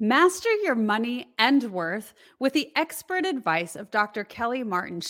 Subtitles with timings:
[0.00, 4.24] Master your money and worth with the expert advice of Dr.
[4.24, 5.00] Kelly Martin.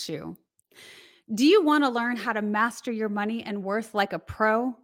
[1.33, 4.75] Do you want to learn how to master your money and worth like a pro?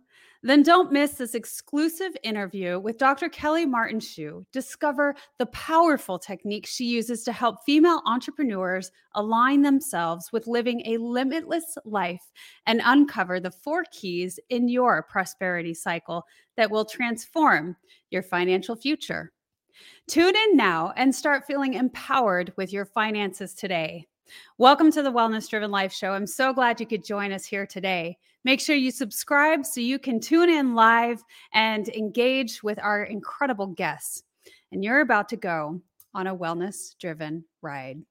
[0.41, 3.27] Then don't miss this exclusive interview with Dr.
[3.27, 3.99] Kelly Martin.
[4.53, 10.97] Discover the powerful techniques she uses to help female entrepreneurs align themselves with living a
[10.97, 12.23] limitless life
[12.65, 16.23] and uncover the four keys in your prosperity cycle
[16.55, 17.75] that will transform
[18.09, 19.33] your financial future.
[20.07, 24.07] Tune in now and start feeling empowered with your finances today.
[24.57, 26.11] Welcome to the Wellness Driven Life Show.
[26.11, 28.17] I'm so glad you could join us here today.
[28.43, 31.23] Make sure you subscribe so you can tune in live
[31.53, 34.23] and engage with our incredible guests.
[34.71, 35.81] And you're about to go
[36.13, 38.01] on a wellness driven ride.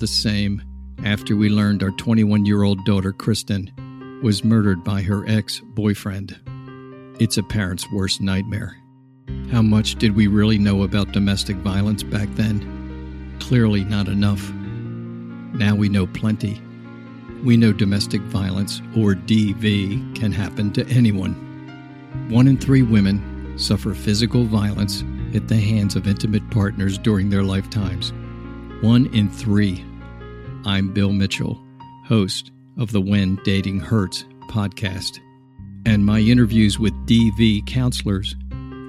[0.00, 0.62] The same
[1.04, 3.70] after we learned our 21 year old daughter, Kristen,
[4.22, 6.38] was murdered by her ex boyfriend.
[7.20, 8.76] It's a parent's worst nightmare.
[9.50, 13.36] How much did we really know about domestic violence back then?
[13.40, 14.50] Clearly not enough.
[14.52, 16.60] Now we know plenty.
[17.44, 21.34] We know domestic violence, or DV, can happen to anyone.
[22.28, 27.42] One in three women suffer physical violence at the hands of intimate partners during their
[27.42, 28.12] lifetimes
[28.80, 29.84] one in three.
[30.66, 31.58] I'm Bill Mitchell,
[32.04, 35.18] host of the When Dating Hurts podcast,
[35.86, 38.36] and my interviews with DV counselors,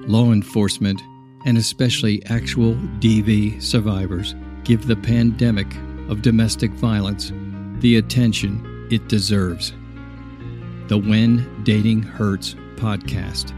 [0.06, 1.00] law enforcement,
[1.46, 5.74] and especially actual DV survivors give the pandemic
[6.10, 7.32] of domestic violence
[7.78, 9.72] the attention it deserves.
[10.88, 13.54] The When Dating Hurts podcast.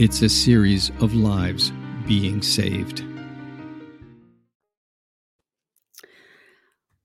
[0.00, 1.72] It's a series of lives
[2.08, 3.04] being saved.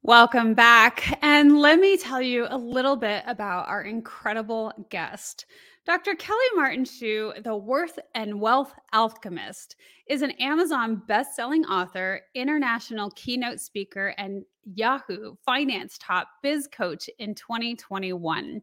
[0.03, 1.19] Welcome back.
[1.21, 5.45] And let me tell you a little bit about our incredible guest.
[5.83, 6.13] Dr.
[6.13, 13.59] Kelly Martin Schuh, the Worth and Wealth Alchemist, is an Amazon best-selling author, international keynote
[13.59, 18.61] speaker, and Yahoo Finance Top Biz Coach in 2021.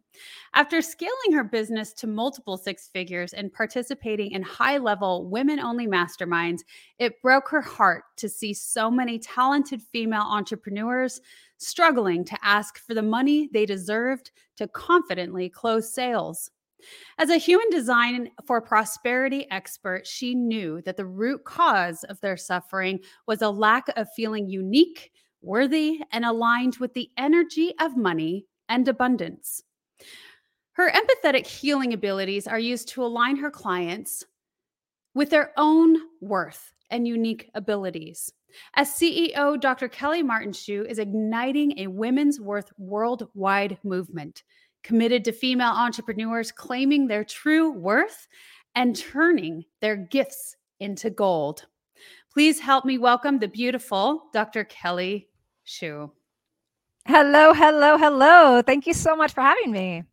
[0.54, 6.60] After scaling her business to multiple six figures and participating in high-level women-only masterminds,
[7.00, 11.20] it broke her heart to see so many talented female entrepreneurs
[11.56, 16.52] struggling to ask for the money they deserved to confidently close sales.
[17.18, 22.36] As a human design for prosperity expert, she knew that the root cause of their
[22.36, 25.10] suffering was a lack of feeling unique,
[25.42, 29.62] worthy, and aligned with the energy of money and abundance.
[30.72, 34.24] Her empathetic healing abilities are used to align her clients
[35.14, 38.32] with their own worth and unique abilities.
[38.74, 39.88] As CEO, Dr.
[39.88, 44.42] Kelly Martin Schuh is igniting a women's worth worldwide movement
[44.82, 48.28] committed to female entrepreneurs claiming their true worth
[48.74, 51.66] and turning their gifts into gold.
[52.32, 54.64] Please help me welcome the beautiful Dr.
[54.64, 55.28] Kelly
[55.66, 56.10] Schuh.
[57.06, 58.62] Hello, hello, hello.
[58.62, 60.04] Thank you so much for having me.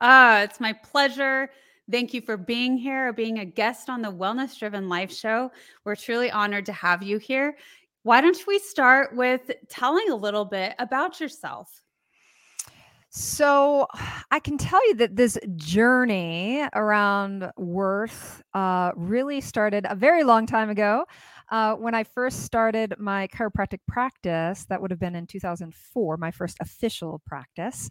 [0.00, 1.50] Ah, it's my pleasure.
[1.90, 5.50] Thank you for being here, being a guest on the Wellness Driven Life Show.
[5.84, 7.56] We're truly honored to have you here.
[8.02, 11.79] Why don't we start with telling a little bit about yourself?
[13.12, 13.88] So
[14.30, 20.46] I can tell you that this journey around worth uh, really started a very long
[20.46, 21.04] time ago.
[21.50, 26.30] Uh, when I first started my chiropractic practice, that would have been in 2004, my
[26.30, 27.90] first official practice.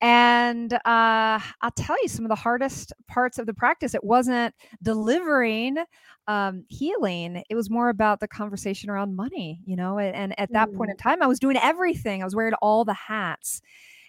[0.00, 0.78] And uh,
[1.60, 3.94] I'll tell you some of the hardest parts of the practice.
[3.94, 5.76] It wasn't delivering
[6.28, 9.98] um, healing, it was more about the conversation around money, you know.
[9.98, 10.76] And, and at that mm.
[10.76, 13.60] point in time, I was doing everything, I was wearing all the hats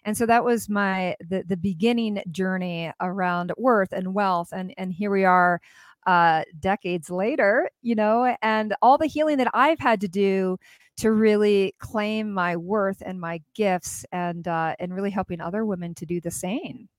[0.07, 4.93] and so that was my the the beginning journey around worth and wealth and and
[4.93, 5.61] here we are
[6.07, 10.57] uh decades later you know and all the healing that i've had to do
[10.95, 15.93] to really claim my worth and my gifts and uh and really helping other women
[15.93, 16.89] to do the same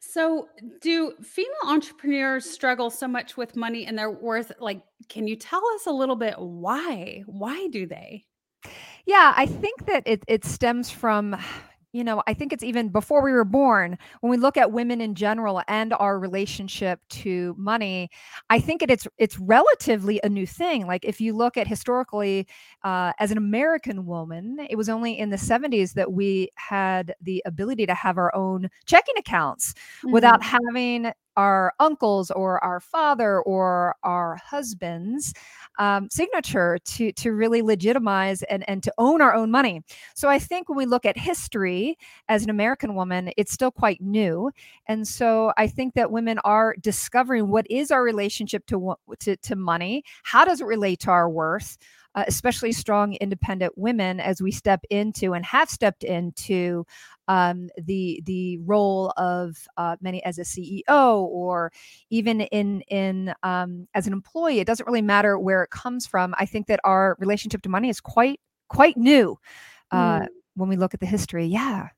[0.00, 0.48] So,
[0.80, 4.52] do female entrepreneurs struggle so much with money and their worth?
[4.60, 7.24] Like, can you tell us a little bit why?
[7.26, 8.26] Why do they?
[9.06, 11.36] Yeah, I think that it it stems from
[11.96, 15.00] you know, I think it's even before we were born, when we look at women
[15.00, 18.10] in general and our relationship to money,
[18.50, 20.86] I think it, it's it's relatively a new thing.
[20.86, 22.46] Like if you look at historically,
[22.84, 27.42] uh, as an American woman, it was only in the 70s that we had the
[27.46, 30.12] ability to have our own checking accounts mm-hmm.
[30.12, 35.34] without having our uncles or our father or our husbands
[35.78, 39.82] um, signature to to really legitimize and and to own our own money.
[40.14, 41.98] So I think when we look at history
[42.28, 44.50] as an American woman, it's still quite new,
[44.86, 49.56] and so I think that women are discovering what is our relationship to to, to
[49.56, 50.04] money.
[50.24, 51.76] How does it relate to our worth?
[52.16, 56.82] Uh, especially strong independent women as we step into and have stepped into
[57.28, 61.70] um, the the role of uh, many as a CEO or
[62.08, 64.60] even in in um, as an employee.
[64.60, 66.34] It doesn't really matter where it comes from.
[66.38, 69.38] I think that our relationship to money is quite quite new
[69.90, 70.26] uh, mm.
[70.54, 71.44] when we look at the history.
[71.44, 71.88] Yeah.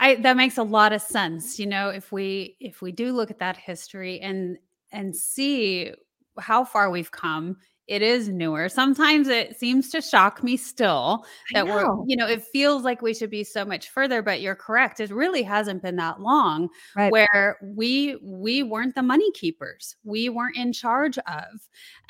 [0.00, 1.60] I, that makes a lot of sense.
[1.60, 4.58] You know, if we if we do look at that history and
[4.90, 5.92] and see
[6.40, 7.56] how far we've come
[7.88, 8.68] it is newer.
[8.68, 11.24] Sometimes it seems to shock me still
[11.54, 14.54] that we're, you know, it feels like we should be so much further, but you're
[14.54, 15.00] correct.
[15.00, 17.10] It really hasn't been that long right.
[17.10, 19.96] where we we weren't the money keepers.
[20.04, 21.44] We weren't in charge of.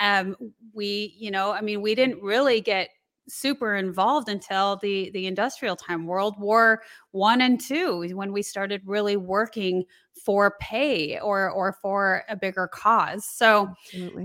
[0.01, 0.37] Um
[0.75, 2.89] we, you know, I mean, we didn't really get
[3.29, 6.83] super involved until the the industrial time world war
[7.13, 9.85] one and two when we started really working
[10.25, 13.25] for pay or or for a bigger cause.
[13.25, 13.69] So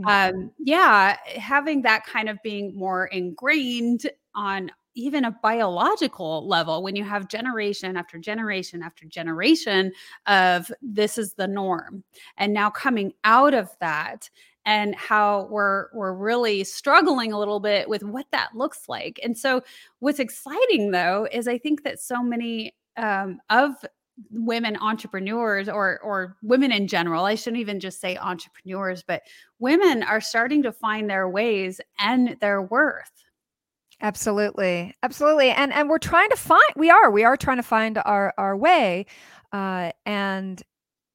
[0.08, 6.96] um yeah having that kind of being more ingrained on even a biological level when
[6.96, 9.92] you have generation after generation after generation
[10.28, 12.04] of this is the norm
[12.38, 14.30] and now coming out of that
[14.65, 19.19] and how we're we're really struggling a little bit with what that looks like.
[19.24, 19.62] And so
[20.00, 23.74] what's exciting though is I think that so many um, of
[24.31, 29.24] women entrepreneurs or or women in general i shouldn't even just say entrepreneurs but
[29.57, 33.09] women are starting to find their ways and their worth.
[34.01, 34.94] Absolutely.
[35.01, 35.50] Absolutely.
[35.51, 38.56] And and we're trying to find we are we are trying to find our our
[38.57, 39.06] way
[39.54, 40.62] uh and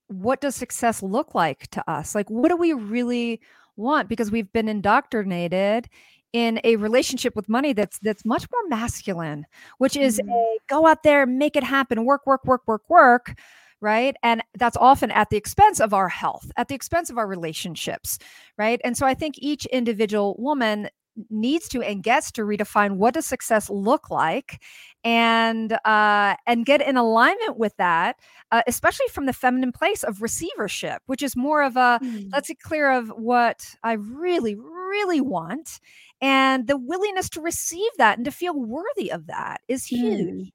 [0.09, 2.15] what does success look like to us?
[2.15, 3.41] Like, what do we really
[3.77, 4.09] want?
[4.09, 5.89] Because we've been indoctrinated
[6.33, 9.47] in a relationship with money that's that's much more masculine,
[9.79, 10.31] which is mm-hmm.
[10.31, 13.35] a go out there, make it happen, work, work, work, work, work,
[13.81, 14.17] right?
[14.23, 18.19] And that's often at the expense of our health, at the expense of our relationships,
[18.59, 18.81] right?
[18.85, 20.89] And so I think each individual woman
[21.31, 24.63] needs to and gets to redefine what does success look like
[25.05, 28.17] and uh, and get in alignment with that
[28.53, 32.29] uh, especially from the feminine place of receivership which is more of a mm.
[32.33, 35.81] let's get clear of what i really really want
[36.21, 40.53] and the willingness to receive that and to feel worthy of that is huge mm.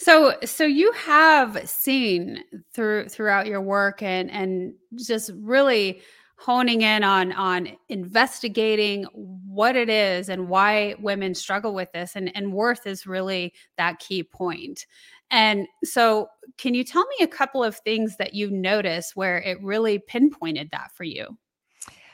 [0.00, 6.02] So so you have seen through throughout your work and and just really
[6.38, 12.34] honing in on on investigating what it is and why women struggle with this and
[12.36, 14.86] and worth is really that key point.
[15.30, 19.62] and so can you tell me a couple of things that you noticed where it
[19.62, 21.36] really pinpointed that for you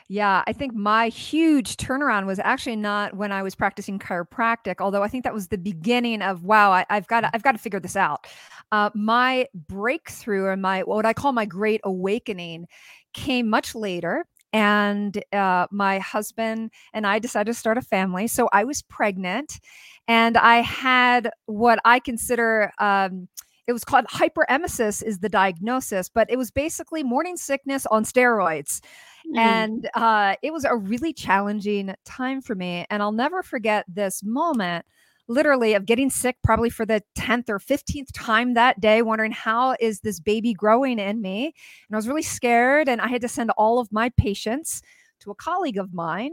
[0.09, 5.03] yeah, I think my huge turnaround was actually not when I was practicing chiropractic, although
[5.03, 7.59] I think that was the beginning of wow, I, have got to, I've got to
[7.59, 8.27] figure this out.
[8.71, 12.67] Uh, my breakthrough and my what I call my great awakening
[13.15, 18.29] came much later and uh, my husband and I decided to start a family.
[18.29, 19.59] So I was pregnant,
[20.07, 22.73] and I had what I consider.
[22.79, 23.29] Um,
[23.67, 28.81] it was called hyperemesis is the diagnosis but it was basically morning sickness on steroids
[29.27, 29.39] mm.
[29.39, 34.23] and uh, it was a really challenging time for me and i'll never forget this
[34.23, 34.85] moment
[35.29, 39.75] literally of getting sick probably for the 10th or 15th time that day wondering how
[39.81, 41.47] is this baby growing in me?
[41.89, 44.83] And i was really scared and i had to send all of my patients
[45.21, 46.33] to a colleague of mine.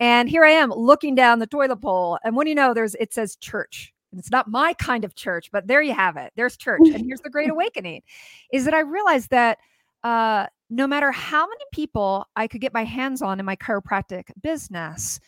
[0.00, 2.94] And here i am looking down the toilet bowl and what do you know there's
[2.96, 6.32] it says church and it's not my kind of church but there you have it
[6.36, 8.02] there's church and here's the great awakening
[8.52, 9.58] is that i realized that
[10.04, 14.24] uh, no matter how many people i could get my hands on in my chiropractic
[14.42, 15.20] business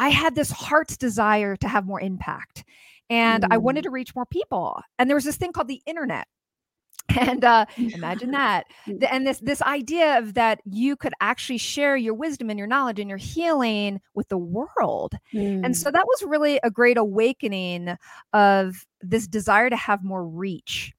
[0.00, 2.64] I had this heart's desire to have more impact
[3.10, 3.48] and mm.
[3.50, 3.88] I wanted mm.
[3.88, 4.80] to reach more people.
[4.98, 6.26] And there was this thing called the internet.
[7.18, 8.66] And uh, imagine that.
[8.86, 9.06] Mm.
[9.10, 13.00] And this this idea of that you could actually share your wisdom and your knowledge
[13.00, 15.14] and your healing with the world.
[15.34, 15.64] Mm.
[15.64, 17.96] And so that was really a great awakening
[18.32, 20.92] of this desire to have more reach.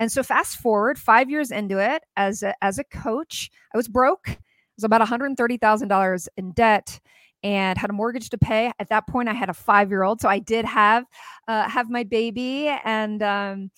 [0.00, 3.86] And so fast forward 5 years into it as a, as a coach, I was
[3.86, 4.28] broke.
[4.28, 4.38] I
[4.76, 6.98] was about $130,000 in debt
[7.42, 8.72] and had a mortgage to pay.
[8.78, 11.04] At that point I had a 5-year-old, so I did have
[11.48, 13.70] uh, have my baby and um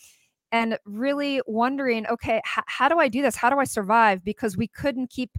[0.53, 3.35] and really wondering, okay, h- how do I do this?
[3.35, 4.23] How do I survive?
[4.23, 5.31] Because we couldn't keep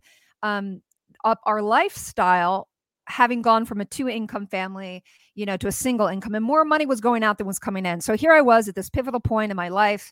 [0.43, 0.81] um,
[1.23, 2.67] up our lifestyle
[3.07, 5.03] having gone from a two income family
[5.35, 7.85] you know to a single income and more money was going out than was coming
[7.85, 10.11] in so here i was at this pivotal point in my life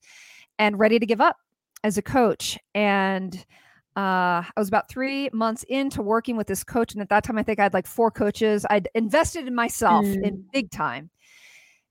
[0.59, 1.37] and ready to give up
[1.83, 3.45] as a coach and
[3.95, 6.93] uh, I was about three months into working with this coach.
[6.93, 8.65] And at that time, I think I had like four coaches.
[8.69, 10.23] I'd invested in myself mm.
[10.23, 11.11] in big time.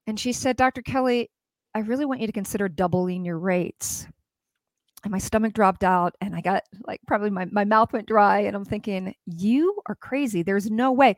[0.06, 0.82] And she said, Dr.
[0.82, 1.30] Kelly,
[1.74, 4.06] I really want you to consider doubling your rates.
[5.04, 8.40] And my stomach dropped out and I got like probably my, my mouth went dry.
[8.40, 10.42] And I'm thinking, you are crazy.
[10.42, 11.16] There's no way.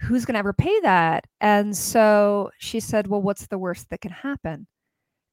[0.00, 1.26] Who's going to ever pay that?
[1.40, 4.66] And so she said, Well, what's the worst that can happen?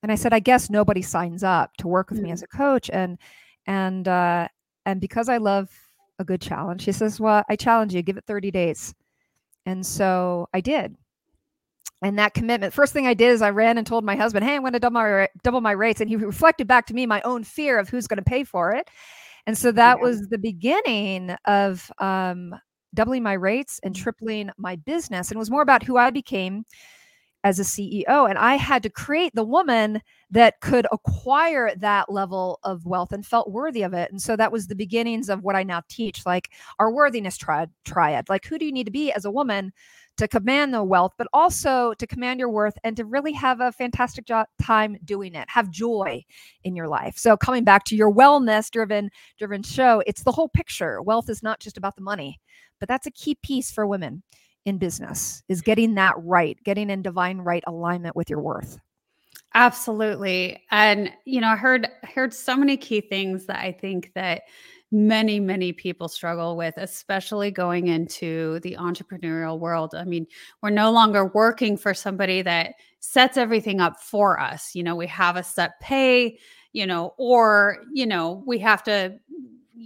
[0.03, 2.27] And I said, I guess nobody signs up to work with mm-hmm.
[2.27, 2.89] me as a coach.
[2.91, 3.17] And
[3.65, 4.47] and uh
[4.91, 5.69] and because I love
[6.19, 8.93] a good challenge, she says, Well, I challenge you, give it 30 days.
[9.65, 10.95] And so I did
[12.01, 14.55] and that commitment first thing i did is i ran and told my husband hey
[14.55, 17.21] i'm going to double my double my rates and he reflected back to me my
[17.21, 18.89] own fear of who's going to pay for it
[19.47, 20.03] and so that yeah.
[20.03, 22.53] was the beginning of um,
[22.93, 24.01] doubling my rates and mm.
[24.01, 26.63] tripling my business and it was more about who i became
[27.43, 32.59] as a ceo and i had to create the woman that could acquire that level
[32.63, 35.55] of wealth and felt worthy of it and so that was the beginnings of what
[35.55, 39.11] i now teach like our worthiness triad triad like who do you need to be
[39.11, 39.71] as a woman
[40.17, 43.71] to command the wealth, but also to command your worth and to really have a
[43.71, 45.49] fantastic jo- time doing it.
[45.49, 46.23] Have joy
[46.63, 47.17] in your life.
[47.17, 51.01] So coming back to your wellness driven driven show, it's the whole picture.
[51.01, 52.39] Wealth is not just about the money,
[52.79, 54.23] but that's a key piece for women
[54.65, 58.79] in business is getting that right, getting in divine right alignment with your worth.
[59.53, 60.63] Absolutely.
[60.71, 64.43] And you know, I heard heard so many key things that I think that
[64.93, 70.27] many many people struggle with especially going into the entrepreneurial world i mean
[70.61, 75.07] we're no longer working for somebody that sets everything up for us you know we
[75.07, 76.37] have a set pay
[76.73, 79.17] you know or you know we have to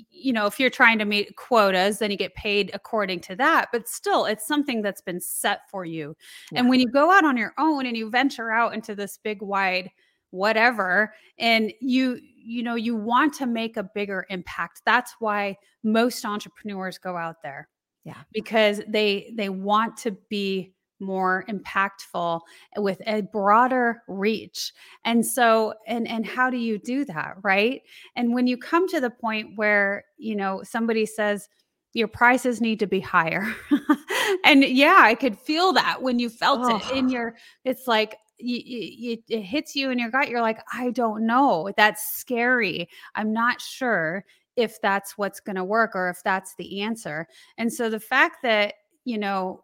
[0.09, 3.67] you know if you're trying to meet quotas then you get paid according to that
[3.71, 6.15] but still it's something that's been set for you
[6.51, 6.59] yeah.
[6.59, 9.41] and when you go out on your own and you venture out into this big
[9.41, 9.89] wide
[10.31, 16.25] whatever and you you know you want to make a bigger impact that's why most
[16.25, 17.69] entrepreneurs go out there
[18.03, 20.74] yeah because they they want to be
[21.05, 22.41] more impactful
[22.77, 27.81] with a broader reach and so and and how do you do that right
[28.15, 31.47] and when you come to the point where you know somebody says
[31.93, 33.53] your prices need to be higher
[34.45, 36.77] and yeah i could feel that when you felt oh.
[36.77, 40.29] it in your it's like you, you, it hits you in your gut.
[40.29, 41.71] You're like, I don't know.
[41.77, 42.89] That's scary.
[43.15, 47.27] I'm not sure if that's what's going to work or if that's the answer.
[47.57, 49.63] And so the fact that, you know,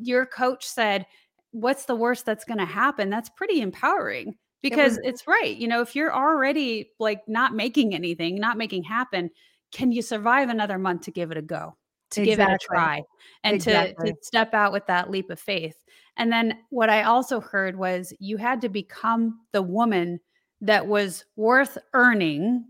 [0.00, 1.06] your coach said,
[1.52, 3.10] What's the worst that's going to happen?
[3.10, 5.56] That's pretty empowering because it was- it's right.
[5.56, 9.30] You know, if you're already like not making anything, not making happen,
[9.72, 11.76] can you survive another month to give it a go?
[12.10, 12.44] to exactly.
[12.44, 13.02] give it a try
[13.44, 14.10] and exactly.
[14.10, 15.76] to, to step out with that leap of faith.
[16.16, 20.20] And then what I also heard was you had to become the woman
[20.60, 22.64] that was worth earning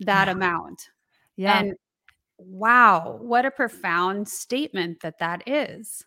[0.00, 0.32] that yeah.
[0.32, 0.90] amount.
[1.36, 1.58] Yeah.
[1.58, 1.74] And
[2.38, 6.04] wow, what a profound statement that that is.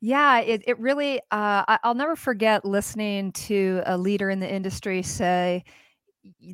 [0.00, 4.52] Yeah, it, it really, uh, I, I'll never forget listening to a leader in the
[4.52, 5.64] industry say,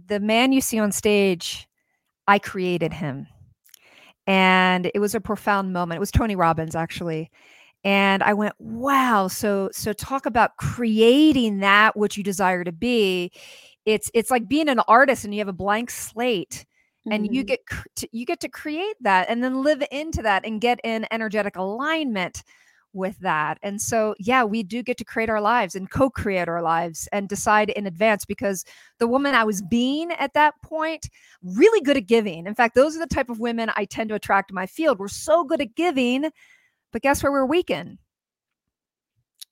[0.06, 1.68] the man you see on stage,
[2.26, 3.26] I created him
[4.26, 5.96] and it was a profound moment.
[5.96, 7.30] It was Tony Robbins actually.
[7.84, 9.28] And I went, wow.
[9.28, 13.30] So so talk about creating that which you desire to be.
[13.84, 16.64] It's it's like being an artist and you have a blank slate
[17.10, 17.34] and mm-hmm.
[17.34, 17.60] you get
[17.96, 21.56] to, you get to create that and then live into that and get in energetic
[21.56, 22.42] alignment
[22.94, 23.58] with that.
[23.62, 27.08] And so, yeah, we do get to create our lives and co create our lives
[27.12, 28.64] and decide in advance because
[28.98, 31.08] the woman I was being at that point,
[31.42, 32.46] really good at giving.
[32.46, 34.98] In fact, those are the type of women I tend to attract in my field.
[34.98, 36.30] We're so good at giving,
[36.92, 37.98] but guess where we're weak in?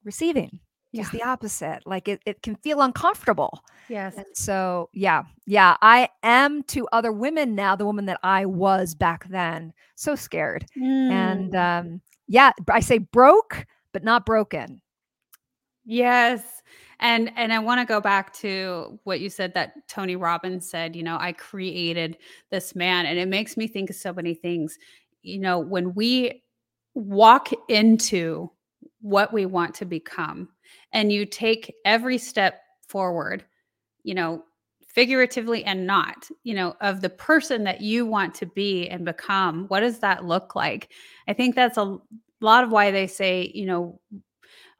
[0.05, 0.61] Receiving.
[0.93, 1.03] Yeah.
[1.03, 1.81] Just the opposite.
[1.87, 3.65] Like it, it can feel uncomfortable.
[3.89, 4.15] Yes.
[4.17, 8.95] And so, yeah, yeah, I am to other women now the woman that I was
[8.95, 9.73] back then.
[9.95, 10.67] So scared.
[10.79, 11.11] Mm.
[11.11, 14.81] And um, yeah, I say broke, but not broken.
[15.85, 16.63] Yes.
[17.01, 20.95] And and I want to go back to what you said that Tony Robbins said,
[20.95, 22.19] you know, I created
[22.51, 24.79] this man and it makes me think of so many things.
[25.23, 26.43] You know, when we
[26.95, 28.51] walk into
[29.01, 30.49] what we want to become
[30.93, 33.45] and you take every step forward,
[34.05, 34.45] you know,
[34.93, 39.67] figuratively and not, you know, of the person that you want to be and become.
[39.69, 40.91] What does that look like?
[41.27, 41.99] I think that's a
[42.41, 44.01] lot of why they say, you know,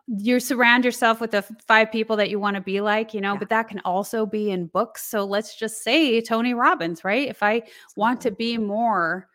[0.07, 3.33] you surround yourself with the five people that you want to be like, you know,
[3.33, 3.39] yeah.
[3.39, 5.05] but that can also be in books.
[5.05, 7.29] So let's just say Tony Robbins, right?
[7.29, 7.63] If I
[7.97, 9.29] want to be more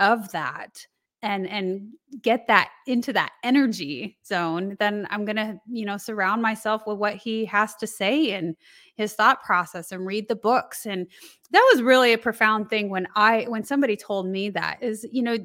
[0.00, 0.86] of that,
[1.24, 1.88] and and
[2.20, 6.98] get that into that energy zone then i'm going to you know surround myself with
[6.98, 8.54] what he has to say and
[8.94, 11.06] his thought process and read the books and
[11.50, 15.22] that was really a profound thing when i when somebody told me that is you
[15.22, 15.36] know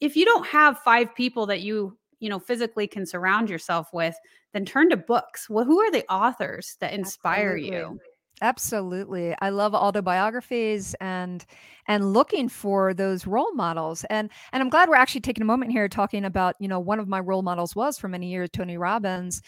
[0.00, 4.16] if you don't have five people that you you know physically can surround yourself with
[4.52, 7.76] then turn to books well who are the authors that inspire Absolutely.
[7.76, 8.00] you
[8.42, 9.34] Absolutely.
[9.42, 11.44] I love autobiographies and
[11.86, 14.04] and looking for those role models.
[14.08, 16.98] And and I'm glad we're actually taking a moment here talking about, you know, one
[17.00, 19.42] of my role models was for many years Tony Robbins.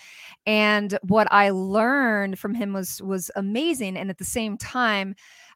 [0.46, 5.14] And what I learned from him was was amazing and at the same time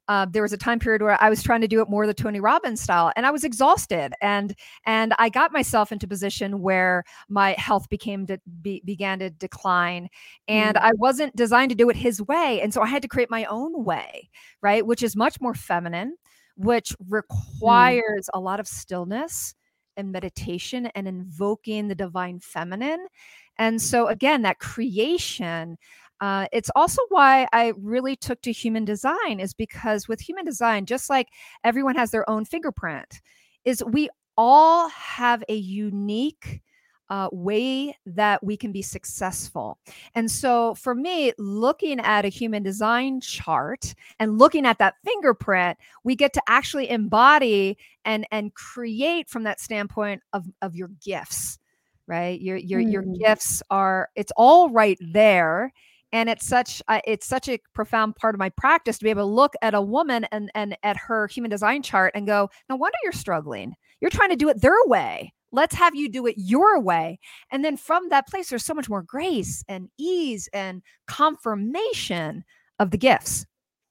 [0.09, 2.15] uh, there was a time period where I was trying to do it more the
[2.15, 6.61] Tony Robbins style, and I was exhausted, and and I got myself into a position
[6.61, 10.09] where my health became to be, began to decline,
[10.49, 10.81] and mm.
[10.81, 13.45] I wasn't designed to do it his way, and so I had to create my
[13.47, 14.31] own way,
[14.63, 16.17] right, which is much more feminine,
[16.57, 16.97] which mm.
[17.09, 19.55] requires a lot of stillness
[19.97, 23.07] and meditation and invoking the divine feminine.
[23.59, 25.79] And so, again, that creation
[26.21, 30.87] uh, it's also why I really took to human design, is because with human design,
[30.87, 31.29] just like
[31.65, 33.21] everyone has their own fingerprint,
[33.65, 36.63] is we all have a unique
[37.09, 39.79] uh, way that we can be successful.
[40.15, 45.79] And so for me, looking at a human design chart and looking at that fingerprint,
[46.03, 51.59] we get to actually embody and and create from that standpoint of, of your gifts,
[52.07, 52.41] right?
[52.41, 52.93] Your your mm.
[52.93, 55.73] your gifts are it's all right there
[56.13, 59.23] and it's such uh, it's such a profound part of my practice to be able
[59.23, 62.77] to look at a woman and and at her human design chart and go no
[62.77, 63.75] wonder you're struggling.
[64.01, 65.33] You're trying to do it their way.
[65.53, 67.19] Let's have you do it your way.
[67.51, 72.45] And then from that place there's so much more grace and ease and confirmation
[72.78, 73.47] of the gifts.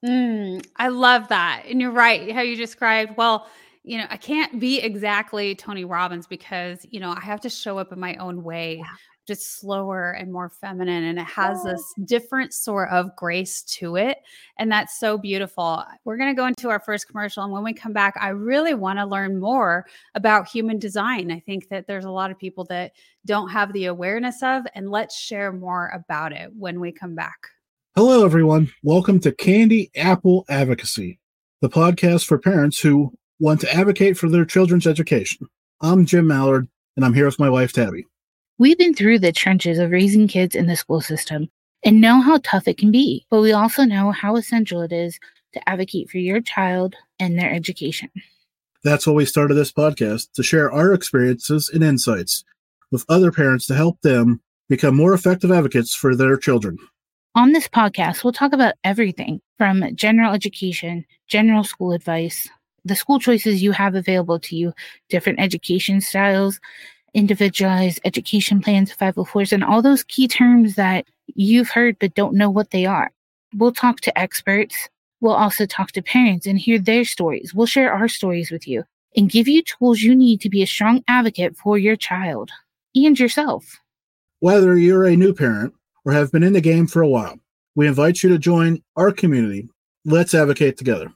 [0.05, 3.47] Mm, i love that and you're right how you described well
[3.87, 7.77] you know, I can't be exactly Tony Robbins because, you know, I have to show
[7.77, 11.71] up in my own way, yeah just slower and more feminine and it has oh.
[11.71, 14.19] this different sort of grace to it
[14.57, 15.83] and that's so beautiful.
[16.03, 18.73] We're going to go into our first commercial and when we come back i really
[18.73, 21.31] want to learn more about human design.
[21.31, 22.93] I think that there's a lot of people that
[23.25, 27.47] don't have the awareness of and let's share more about it when we come back.
[27.95, 28.71] Hello everyone.
[28.83, 31.19] Welcome to candy apple advocacy
[31.61, 35.47] the podcast for parents who want to advocate for their children's education.
[35.81, 38.05] I'm jim mallard and i'm here with my wife tabby
[38.57, 41.49] We've been through the trenches of raising kids in the school system
[41.83, 45.19] and know how tough it can be, but we also know how essential it is
[45.51, 48.09] to advocate for your child and their education.
[48.81, 52.45] That's why we started this podcast to share our experiences and insights
[52.91, 54.39] with other parents to help them
[54.69, 56.77] become more effective advocates for their children.
[57.35, 62.47] On this podcast, we'll talk about everything from general education, general school advice,
[62.85, 64.71] the school choices you have available to you,
[65.09, 66.61] different education styles,
[67.15, 72.49] individualized education plans, 504s, and all those key terms that you've heard but don't know
[72.49, 73.11] what they are.
[73.55, 74.89] We'll talk to experts.
[75.21, 77.53] We'll also talk to parents and hear their stories.
[77.53, 78.83] We'll share our stories with you
[79.15, 82.51] and give you tools you need to be a strong advocate for your child
[82.93, 83.79] and yourself.
[84.41, 85.73] Whether you're a new parent
[86.03, 87.39] or have been in the game for a while,
[87.75, 89.69] we invite you to join our community.
[90.03, 91.11] Let's advocate together.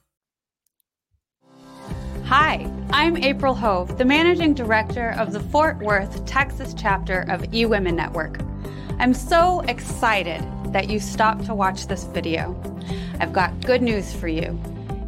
[2.30, 7.94] Hi, I'm April Hove, the Managing Director of the Fort Worth, Texas chapter of eWomen
[7.94, 8.38] Network.
[9.00, 12.54] I'm so excited that you stopped to watch this video.
[13.18, 14.56] I've got good news for you.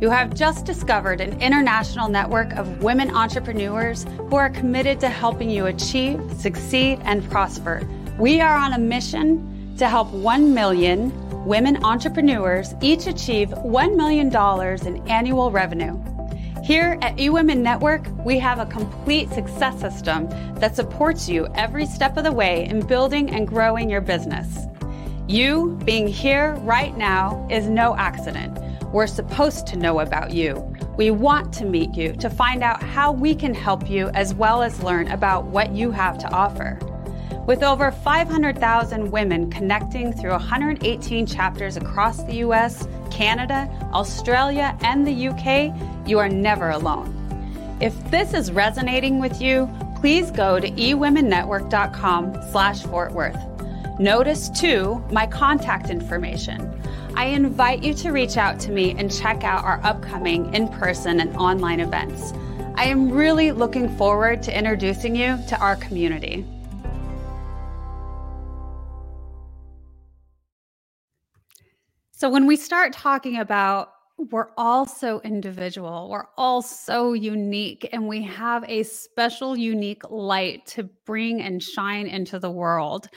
[0.00, 5.48] You have just discovered an international network of women entrepreneurs who are committed to helping
[5.48, 7.88] you achieve, succeed, and prosper.
[8.18, 11.12] We are on a mission to help 1 million
[11.46, 14.26] women entrepreneurs each achieve $1 million
[14.88, 15.96] in annual revenue.
[16.62, 20.28] Here at eWomen Network, we have a complete success system
[20.60, 24.68] that supports you every step of the way in building and growing your business.
[25.26, 28.60] You being here right now is no accident.
[28.92, 30.72] We're supposed to know about you.
[30.96, 34.62] We want to meet you to find out how we can help you as well
[34.62, 36.78] as learn about what you have to offer.
[37.46, 45.28] With over 500,000 women connecting through 118 chapters across the US, Canada, Australia, and the
[45.28, 45.74] UK,
[46.08, 47.18] you are never alone.
[47.80, 49.68] If this is resonating with you,
[50.00, 53.38] please go to ewomennetwork.com slash Fort Worth.
[53.98, 56.72] Notice too my contact information.
[57.16, 61.18] I invite you to reach out to me and check out our upcoming in person
[61.18, 62.32] and online events.
[62.76, 66.46] I am really looking forward to introducing you to our community.
[72.22, 73.88] So, when we start talking about
[74.30, 76.08] we're all so individual.
[76.08, 82.06] We're all so unique, and we have a special, unique light to bring and shine
[82.06, 83.08] into the world.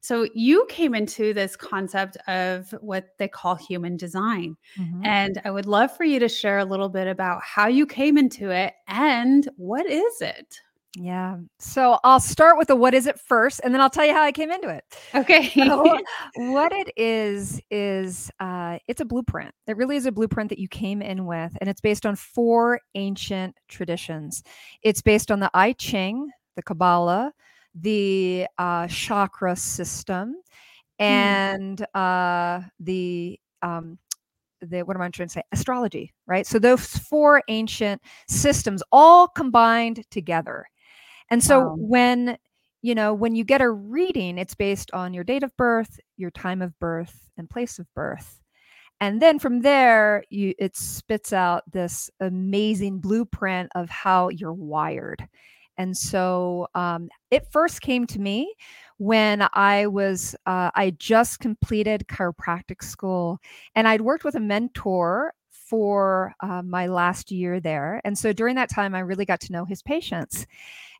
[0.00, 4.56] So, you came into this concept of what they call human design.
[4.78, 5.04] Mm-hmm.
[5.04, 8.16] And I would love for you to share a little bit about how you came
[8.16, 10.58] into it and what is it?
[10.96, 11.38] Yeah.
[11.58, 14.22] So I'll start with the what is it first, and then I'll tell you how
[14.22, 14.84] I came into it.
[15.14, 15.48] Okay.
[15.54, 15.98] so
[16.36, 19.52] what it is is uh, it's a blueprint.
[19.66, 22.80] It really is a blueprint that you came in with, and it's based on four
[22.94, 24.44] ancient traditions.
[24.82, 27.32] It's based on the I Ching, the Kabbalah,
[27.74, 30.36] the uh, chakra system,
[31.00, 31.04] hmm.
[31.04, 33.98] and uh, the um,
[34.60, 35.42] the what am I trying to say?
[35.50, 36.46] Astrology, right?
[36.46, 40.66] So those four ancient systems all combined together.
[41.30, 41.74] And so wow.
[41.78, 42.38] when
[42.82, 46.30] you know, when you get a reading, it's based on your date of birth, your
[46.30, 48.40] time of birth, and place of birth.
[49.00, 55.26] And then from there, you it spits out this amazing blueprint of how you're wired.
[55.78, 58.54] And so um, it first came to me
[58.98, 63.38] when I was uh, I just completed chiropractic school,
[63.74, 65.32] and I'd worked with a mentor
[65.64, 68.00] for uh, my last year there.
[68.04, 70.46] And so during that time, I really got to know his patients.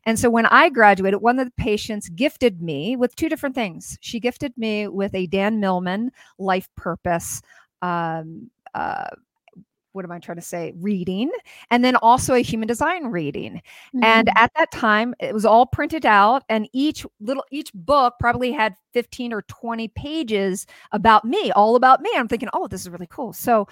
[0.05, 3.97] And so when I graduated, one of the patients gifted me with two different things.
[4.01, 7.41] She gifted me with a Dan Millman life purpose.
[7.81, 9.07] Um, uh,
[9.93, 10.73] what am I trying to say?
[10.75, 11.31] Reading,
[11.71, 13.61] and then also a human design reading.
[13.95, 14.03] Mm-hmm.
[14.03, 18.51] And at that time, it was all printed out, and each little each book probably
[18.51, 22.11] had 15 or 20 pages about me, all about me.
[22.13, 23.31] I'm thinking, oh, this is really cool.
[23.31, 23.67] So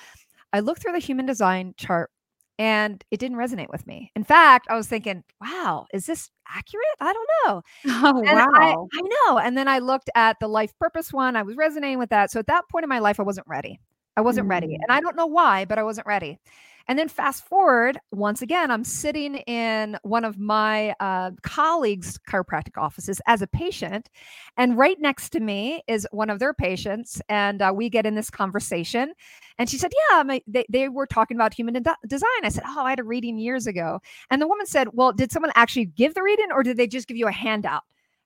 [0.54, 2.12] I looked through the human design chart
[2.60, 4.12] and it didn't resonate with me.
[4.16, 6.86] In fact, I was thinking, wow, is this accurate?
[7.00, 7.62] I don't know.
[7.88, 8.48] Oh, and wow.
[8.54, 9.40] I, I, know.
[9.40, 11.36] And then I looked at the life purpose one.
[11.36, 12.32] I was resonating with that.
[12.32, 13.80] So at that point in my life, I wasn't ready.
[14.16, 14.52] I wasn't mm.
[14.52, 14.76] ready.
[14.76, 16.40] And I don't know why, but I wasn't ready.
[16.88, 22.78] And then fast forward, once again, I'm sitting in one of my uh, colleagues' chiropractic
[22.78, 24.10] offices as a patient.
[24.58, 27.22] And right next to me is one of their patients.
[27.30, 29.14] And uh, we get in this conversation.
[29.58, 32.30] And she said, Yeah, my, they, they were talking about human de- design.
[32.44, 34.00] I said, Oh, I had a reading years ago.
[34.30, 37.08] And the woman said, Well, did someone actually give the reading or did they just
[37.08, 37.84] give you a handout?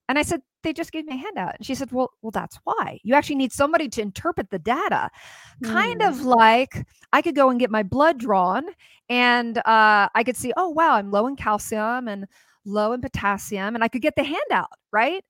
[0.10, 1.56] And I said, they just gave me a handout.
[1.58, 3.00] And she said, well, well, that's why.
[3.04, 5.10] You actually need somebody to interpret the data.
[5.64, 5.72] Mm.
[5.72, 6.36] Kind of mm.
[6.36, 8.66] like I could go and get my blood drawn
[9.10, 12.26] and uh, I could see, oh, wow, I'm low in calcium and
[12.66, 13.76] low in potassium.
[13.76, 15.24] And I could get the handout, right?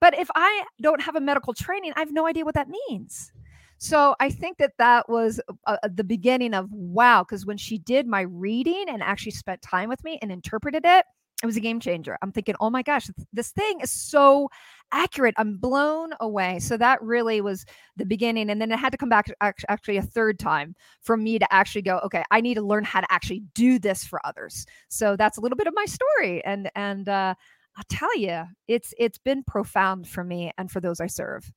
[0.00, 3.32] But if I don't have a medical training, I have no idea what that means.
[3.78, 8.06] So I think that that was uh the beginning of wow, because when she did
[8.06, 11.04] my reading and actually spent time with me and interpreted it,
[11.42, 12.16] it was a game changer.
[12.22, 14.48] I'm thinking, oh my gosh, this thing is so
[14.92, 15.34] accurate.
[15.36, 16.58] I'm blown away.
[16.60, 17.66] So that really was
[17.96, 18.50] the beginning.
[18.50, 21.82] And then it had to come back actually a third time for me to actually
[21.82, 24.64] go, okay, I need to learn how to actually do this for others.
[24.88, 26.44] So that's a little bit of my story.
[26.44, 27.34] And, and, uh,
[27.76, 31.50] I'll tell you, it's it's been profound for me and for those I serve.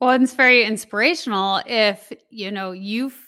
[0.00, 3.18] Well, it's very inspirational if you know you've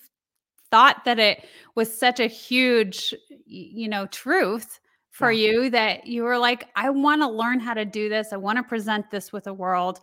[0.70, 3.14] thought that it was such a huge,
[3.46, 4.78] you know, truth
[5.18, 5.50] for yeah.
[5.50, 8.32] you that you were like, I want to learn how to do this.
[8.32, 9.98] I want to present this with the world.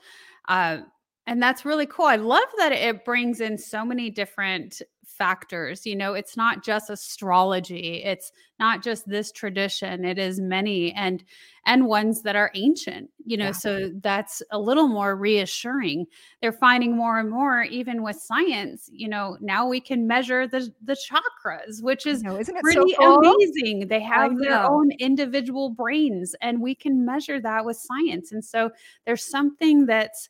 [0.49, 0.79] Uh,
[1.25, 2.05] and that's really cool.
[2.05, 5.85] I love that it brings in so many different factors.
[5.85, 8.03] You know, it's not just astrology.
[8.03, 10.05] It's not just this tradition.
[10.05, 11.23] It is many and
[11.65, 13.51] and ones that are ancient, you know, yeah.
[13.51, 16.05] so that's a little more reassuring.
[16.39, 20.71] They're finding more and more even with science, you know, now we can measure the
[20.83, 23.33] the chakras, which is know, isn't it pretty so cool?
[23.33, 23.87] amazing.
[23.87, 28.31] They have their own individual brains and we can measure that with science.
[28.31, 28.69] And so
[29.05, 30.29] there's something that's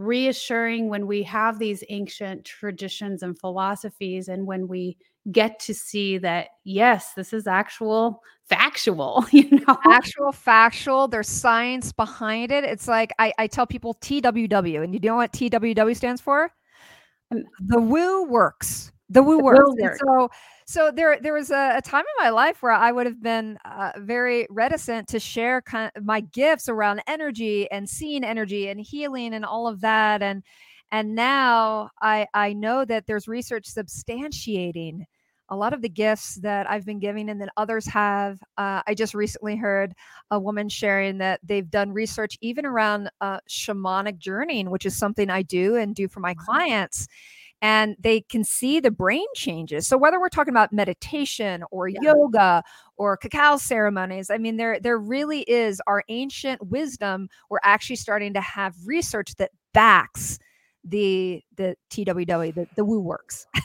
[0.00, 4.96] reassuring when we have these ancient traditions and philosophies and when we
[5.30, 9.78] get to see that yes this is actual factual you know?
[9.90, 12.64] Actual factual there's science behind it.
[12.64, 16.50] It's like i, I tell people tww and you know what tww stands for?
[17.30, 18.92] Um, the woo works.
[19.10, 20.00] The woo works.
[20.00, 20.30] so
[20.70, 23.58] so there there was a, a, time in my life where I would have been
[23.64, 28.80] uh, very reticent to share kind of my gifts around energy and seeing energy and
[28.80, 30.44] healing and all of that and
[30.92, 35.02] and now I I know that there's research substantiating
[35.48, 38.38] a lot of the gifts that I've been giving and that others have.
[38.56, 39.92] Uh, I just recently heard
[40.30, 45.28] a woman sharing that they've done research even around uh, shamanic journeying, which is something
[45.28, 47.08] I do and do for my clients
[47.62, 49.86] and they can see the brain changes.
[49.86, 52.00] So whether we're talking about meditation or Yeah.
[52.02, 52.62] yoga
[52.96, 57.28] or cacao ceremonies, I mean there there really is our ancient wisdom.
[57.50, 60.38] We're actually starting to have research that backs
[60.84, 63.46] the the TWW, the, the woo works.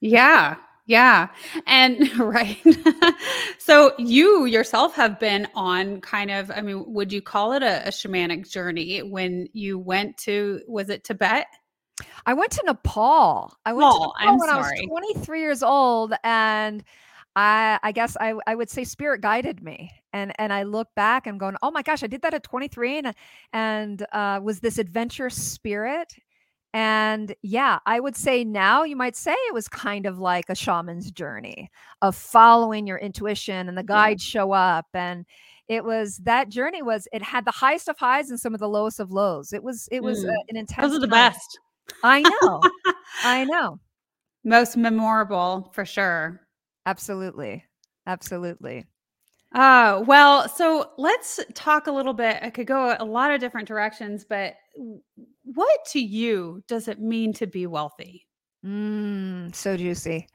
[0.00, 0.56] Yeah.
[0.86, 1.28] Yeah.
[1.66, 2.56] And right.
[3.58, 7.86] so you yourself have been on kind of, I mean, would you call it a,
[7.86, 11.46] a shamanic journey when you went to, was it Tibet?
[12.26, 13.54] I went to Nepal.
[13.64, 14.78] I went Nepal, to Nepal I'm when sorry.
[14.78, 16.84] I was 23 years old, and
[17.36, 19.92] I, I guess I, I would say spirit guided me.
[20.12, 22.98] And and I look back and going, oh my gosh, I did that at 23,
[22.98, 23.14] and
[23.52, 26.12] and uh, was this adventurous spirit.
[26.74, 30.54] And yeah, I would say now you might say it was kind of like a
[30.54, 31.70] shaman's journey
[32.02, 35.24] of following your intuition, and the guides show up and
[35.68, 38.68] it was that journey was it had the highest of highs and some of the
[38.68, 39.52] lowest of lows.
[39.52, 40.34] It was it was uh, Mm.
[40.48, 40.88] an intense.
[40.88, 41.32] Those are the time.
[41.32, 41.58] best.
[42.02, 42.62] I know.
[43.24, 43.80] I know.
[44.44, 46.40] Most memorable for sure.
[46.86, 47.64] Absolutely.
[48.06, 48.86] Absolutely.
[49.54, 52.38] Uh, well, so let's talk a little bit.
[52.42, 54.54] I could go a lot of different directions, but
[55.44, 58.26] what to you does it mean to be wealthy?
[58.64, 60.28] Mm, so juicy.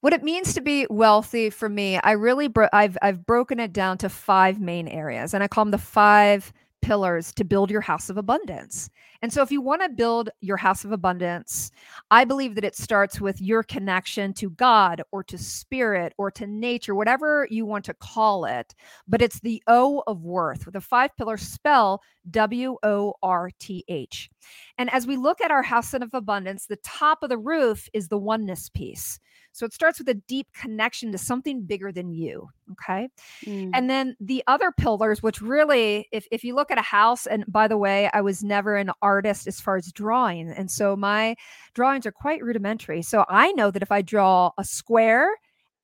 [0.00, 3.72] What it means to be wealthy for me, I really bro- I've I've broken it
[3.72, 7.80] down to five main areas and I call them the five pillars to build your
[7.80, 8.90] house of abundance.
[9.24, 11.70] And so if you want to build your house of abundance,
[12.10, 16.46] I believe that it starts with your connection to God or to spirit or to
[16.46, 18.74] nature, whatever you want to call it,
[19.08, 23.82] but it's the O of worth with a five pillar spell W O R T
[23.88, 24.28] H.
[24.76, 28.08] And as we look at our house of abundance, the top of the roof is
[28.08, 29.18] the oneness piece.
[29.54, 32.48] So it starts with a deep connection to something bigger than you.
[32.72, 33.08] Okay.
[33.44, 33.70] Mm.
[33.72, 37.44] And then the other pillars, which really, if, if you look at a house, and
[37.46, 40.50] by the way, I was never an artist as far as drawing.
[40.50, 41.36] And so my
[41.74, 43.02] drawings are quite rudimentary.
[43.02, 45.28] So I know that if I draw a square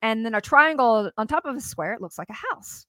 [0.02, 2.86] and then a triangle on top of a square, it looks like a house.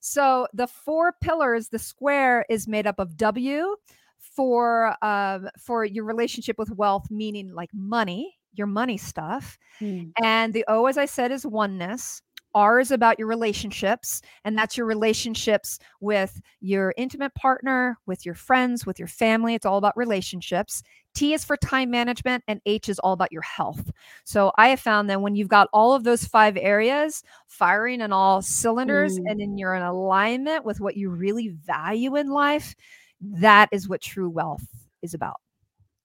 [0.00, 3.76] So the four pillars, the square is made up of W
[4.18, 9.58] for um, for your relationship with wealth, meaning like money, your money stuff.
[9.80, 10.12] Mm.
[10.22, 12.20] And the O, as I said, is oneness.
[12.54, 18.34] R is about your relationships, and that's your relationships with your intimate partner, with your
[18.34, 19.54] friends, with your family.
[19.54, 20.82] It's all about relationships.
[21.14, 23.90] T is for time management, and H is all about your health.
[24.24, 28.12] So I have found that when you've got all of those five areas firing on
[28.12, 29.30] all cylinders, Mm.
[29.30, 32.74] and then you're in alignment with what you really value in life,
[33.20, 34.66] that is what true wealth
[35.02, 35.40] is about.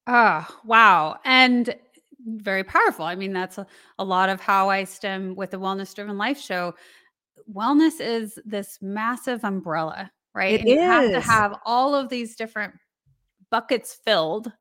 [0.08, 1.20] Oh, wow.
[1.24, 1.76] And
[2.26, 3.06] very powerful.
[3.06, 3.66] I mean, that's a,
[3.98, 6.74] a lot of how I stem with the Wellness Driven Life show.
[7.52, 10.56] Wellness is this massive umbrella, right?
[10.56, 12.74] It and you have to have all of these different
[13.50, 14.52] buckets filled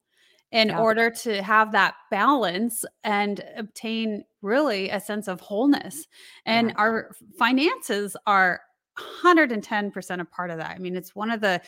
[0.51, 0.81] in Yeah.
[0.81, 6.07] order to have that balance and obtain really a sense of wholeness.
[6.47, 6.75] And Yeah.
[6.79, 8.61] our finances are
[8.99, 10.71] 110% a part of that.
[10.75, 11.61] I mean, it's one of the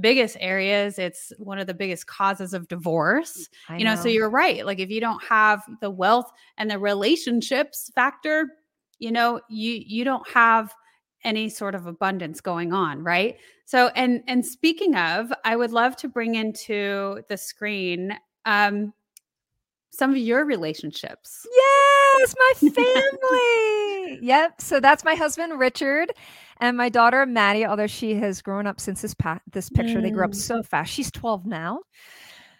[0.00, 4.30] biggest areas, it's one of the biggest causes of divorce I you know, so you're
[4.30, 8.48] right like if you don't have the wealth and the relationships factor
[8.98, 10.74] you know you you don't have
[11.24, 13.36] any sort of abundance going on right?
[13.64, 18.94] So and and speaking of i would love to bring into the screen um
[19.90, 21.46] some of your relationships
[22.18, 24.18] Yes, my family.
[24.22, 24.60] yep.
[24.60, 26.12] So that's my husband Richard
[26.60, 27.66] and my daughter Maddie.
[27.66, 30.36] Although she has grown up since this pa- this picture, they grew up Mm.
[30.36, 30.92] so fast.
[30.92, 31.80] She's 12 now.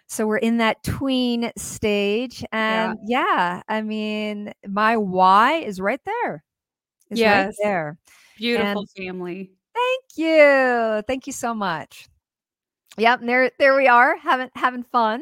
[0.07, 2.43] So we're in that tween stage.
[2.51, 6.43] And yeah, I mean, my why is right there.
[7.11, 7.97] Is right there.
[8.37, 11.03] beautiful And- family Thank you.
[11.07, 12.07] Thank you so much.
[12.97, 15.21] Yep, there there we are, having having fun.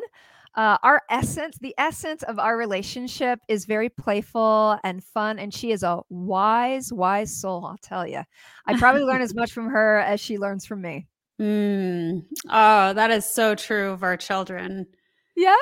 [0.58, 5.72] Uh, our essence, the essence of our relationship is very playful and fun, and she
[5.72, 7.63] is a wise, wise soul.
[7.63, 8.24] I'll tell you,
[8.65, 11.06] I probably learn as much from her as she learns from me.
[11.39, 12.26] Mm.
[12.50, 14.88] oh that is so true of our children
[15.36, 15.54] Yeah,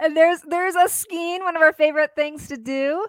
[0.00, 3.06] and there's there's a skiing, one of our favorite things to do,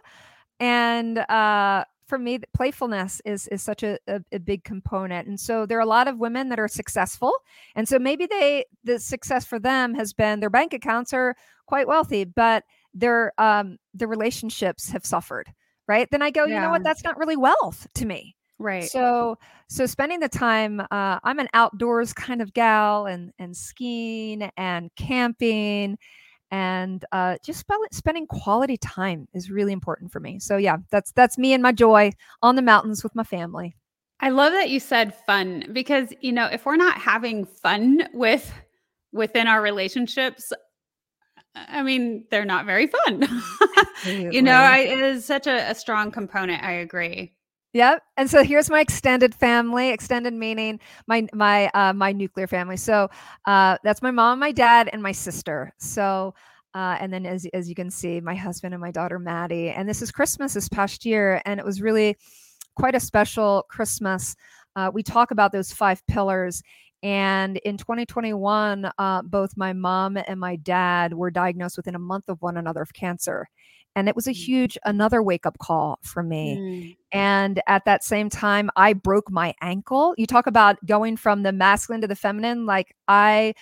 [0.60, 5.30] and uh, for me, playfulness is is such a, a, a big component.
[5.30, 7.32] And so there are a lot of women that are successful,
[7.74, 11.36] and so maybe they the success for them has been their bank accounts are
[11.68, 15.48] quite wealthy, but their um their relationships have suffered.
[15.88, 16.10] Right?
[16.12, 16.84] Then I go, you know what?
[16.84, 18.36] That's not really wealth to me.
[18.60, 19.38] right So
[19.70, 24.92] so spending the time, uh, I'm an outdoors kind of gal, and and skiing and
[24.98, 25.98] camping,
[26.52, 30.40] and uh, just spending quality time is really important for me.
[30.40, 32.12] So yeah, that's that's me and my joy
[32.42, 33.76] on the mountains with my family.
[34.20, 38.52] I love that you said fun because you know if we're not having fun with
[39.14, 40.54] within our relationships
[41.56, 43.22] I mean, they're not very fun.
[44.06, 46.64] you know, I, it is such a, a strong component.
[46.64, 47.34] I agree.
[47.74, 48.04] Yep.
[48.18, 49.90] And so here's my extended family.
[49.92, 52.76] Extended meaning my my uh, my nuclear family.
[52.78, 53.10] So
[53.46, 55.74] uh, that's my mom, my dad, and my sister.
[55.78, 56.34] So
[56.74, 59.70] uh, and then as as you can see, my husband and my daughter Maddie.
[59.70, 62.18] And this is Christmas this past year, and it was really
[62.76, 64.36] quite a special Christmas.
[64.76, 66.62] Uh, we talk about those five pillars.
[67.04, 72.26] And in 2021, uh, both my mom and my dad were diagnosed within a month
[72.30, 73.48] of one another of cancer
[73.96, 74.36] and it was a mm.
[74.36, 76.58] huge another wake up call for me.
[76.58, 76.98] Mm.
[77.12, 80.14] and at that same time i broke my ankle.
[80.18, 83.54] You talk about going from the masculine to the feminine like i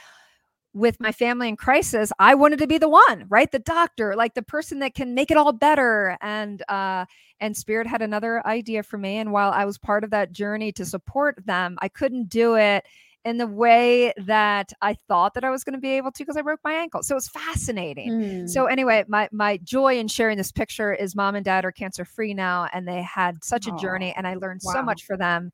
[0.74, 3.52] with my family in crisis i wanted to be the one right?
[3.52, 6.18] The doctor like the person that can make it all better.
[6.22, 7.06] And uh
[7.42, 9.18] and spirit had another idea for me.
[9.18, 12.86] And while i was part of that journey to support them i couldn't do it
[13.30, 16.36] in the way that I thought that I was going to be able to because
[16.36, 17.04] I broke my ankle.
[17.04, 18.12] So it's fascinating.
[18.12, 18.50] Mm.
[18.50, 22.04] So anyway, my my joy in sharing this picture is mom and dad are cancer
[22.04, 24.74] free now, and they had such a oh, journey, and I learned wow.
[24.74, 25.52] so much for them,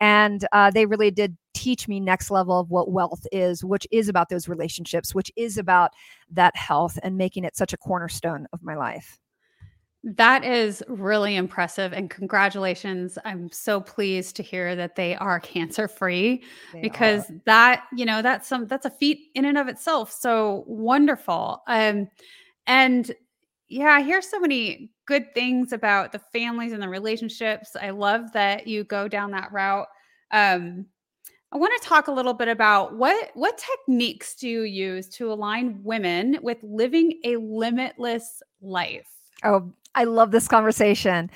[0.00, 4.08] and uh, they really did teach me next level of what wealth is, which is
[4.08, 5.90] about those relationships, which is about
[6.30, 9.18] that health and making it such a cornerstone of my life.
[10.04, 13.18] That is really impressive and congratulations.
[13.24, 16.44] I'm so pleased to hear that they are cancer free
[16.80, 17.40] because are.
[17.46, 20.12] that, you know, that's some that's a feat in and of itself.
[20.12, 21.62] So wonderful.
[21.66, 22.08] Um
[22.66, 23.10] and
[23.68, 27.76] yeah, I hear so many good things about the families and the relationships.
[27.80, 29.88] I love that you go down that route.
[30.30, 30.86] Um
[31.50, 35.32] I want to talk a little bit about what what techniques do you use to
[35.32, 39.08] align women with living a limitless life?
[39.44, 41.28] Oh, I love this conversation.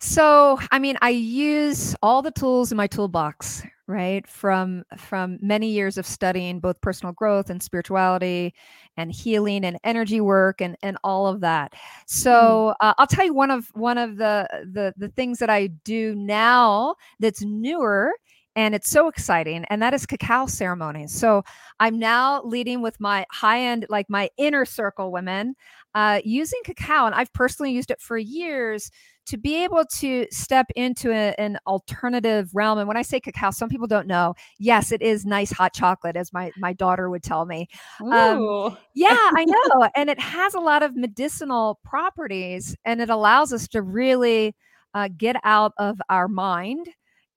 [0.00, 4.26] So, I mean, I use all the tools in my toolbox, right?
[4.26, 8.52] From from many years of studying both personal growth and spirituality
[8.96, 11.74] and healing and energy work and and all of that.
[12.06, 12.84] So, mm.
[12.84, 16.16] uh, I'll tell you one of one of the the the things that I do
[16.16, 18.12] now that's newer
[18.56, 21.42] and it's so exciting and that is cacao ceremonies so
[21.78, 25.54] i'm now leading with my high end like my inner circle women
[25.94, 28.90] uh, using cacao, and I've personally used it for years
[29.26, 32.78] to be able to step into a, an alternative realm.
[32.78, 34.34] And when I say cacao, some people don't know.
[34.58, 37.68] Yes, it is nice hot chocolate, as my my daughter would tell me.
[38.00, 43.52] Um, yeah, I know, and it has a lot of medicinal properties, and it allows
[43.52, 44.54] us to really
[44.94, 46.88] uh, get out of our mind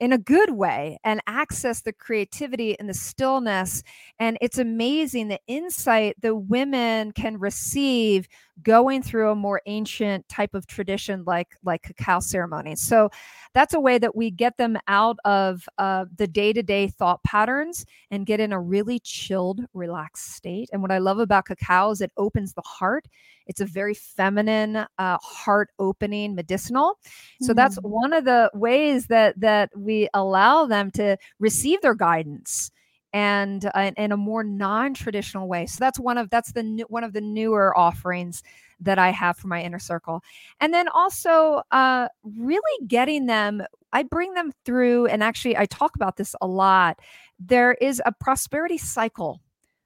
[0.03, 3.83] in a good way and access the creativity and the stillness.
[4.19, 8.27] And it's amazing the insight the women can receive
[8.61, 12.81] going through a more ancient type of tradition like like cacao ceremonies.
[12.81, 13.09] So
[13.53, 18.25] that's a way that we get them out of uh, the day-to-day thought patterns and
[18.25, 20.69] get in a really chilled, relaxed state.
[20.71, 23.07] And what I love about cacao is it opens the heart.
[23.45, 26.99] It's a very feminine, uh, heart-opening medicinal.
[27.41, 27.55] So mm.
[27.55, 32.71] that's one of the ways that that we allow them to receive their guidance
[33.13, 35.65] and uh, in a more non-traditional way.
[35.67, 38.43] So that's one of that's the new, one of the newer offerings
[38.79, 40.21] that I have for my inner circle.
[40.59, 45.95] And then also uh, really getting them I bring them through and actually I talk
[45.95, 46.99] about this a lot.
[47.39, 49.39] There is a prosperity cycle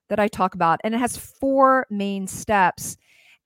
[0.08, 2.98] that I talk about and it has four main steps.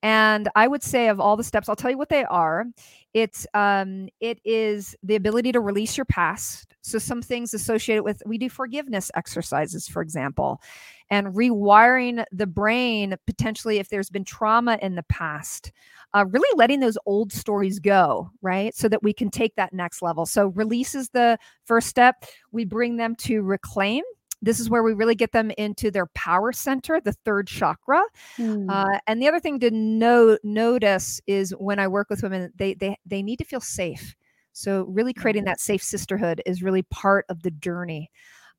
[0.03, 2.65] And I would say of all the steps, I'll tell you what they are.
[3.13, 6.75] It's um, it is the ability to release your past.
[6.81, 10.61] So some things associated with we do forgiveness exercises, for example,
[11.09, 15.71] and rewiring the brain potentially if there's been trauma in the past.
[16.13, 18.75] Uh, really letting those old stories go, right?
[18.75, 20.25] So that we can take that next level.
[20.25, 22.25] So release is the first step.
[22.51, 24.03] We bring them to reclaim
[24.41, 28.01] this is where we really get them into their power center, the third chakra.
[28.37, 28.65] Mm.
[28.69, 32.73] Uh, and the other thing to know, notice is when I work with women, they
[32.73, 34.15] they they need to feel safe.
[34.53, 38.11] So really creating that safe sisterhood is really part of the journey.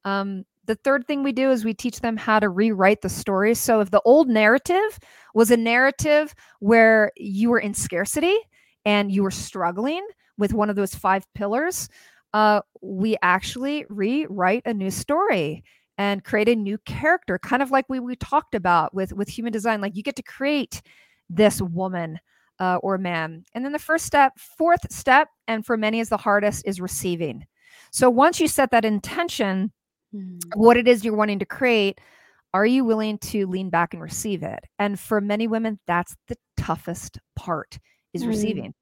[0.05, 3.55] Um, the third thing we do is we teach them how to rewrite the story.
[3.55, 4.99] So if the old narrative
[5.35, 8.37] was a narrative where you were in scarcity
[8.85, 10.07] and you were struggling
[10.38, 11.88] with one of those five pillars,
[12.33, 15.65] uh, we actually rewrite a new story
[15.99, 19.53] and create a new character, kind of like we, we talked about with, with human
[19.53, 19.81] design.
[19.81, 20.83] Like you get to create
[21.29, 22.19] this woman
[22.59, 23.45] uh, or man.
[23.55, 27.45] And then the first step, fourth step, and for many is the hardest, is receiving.
[27.91, 29.73] So once you set that intention,
[30.15, 30.41] mm.
[30.55, 32.01] what it is you're wanting to create,
[32.55, 34.61] are you willing to lean back and receive it?
[34.79, 37.79] And for many women, that's the toughest part
[38.15, 38.29] is mm.
[38.29, 38.75] receiving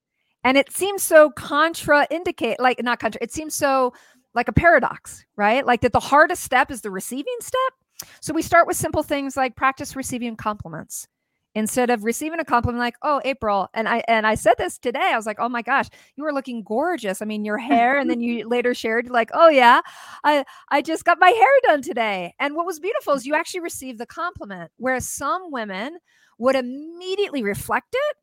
[0.44, 3.92] and it seems so contra indicate like not contra it seems so
[4.34, 5.64] like a paradox right?
[5.66, 8.08] Like that the hardest step is the receiving step.
[8.20, 11.08] So we start with simple things like practice receiving compliments.
[11.56, 15.10] Instead of receiving a compliment like oh april and i and i said this today
[15.12, 17.20] i was like oh my gosh you are looking gorgeous.
[17.20, 19.80] I mean your hair and then you later shared like oh yeah
[20.22, 22.34] i i just got my hair done today.
[22.38, 25.98] And what was beautiful is you actually received the compliment whereas some women
[26.38, 28.16] would immediately reflect it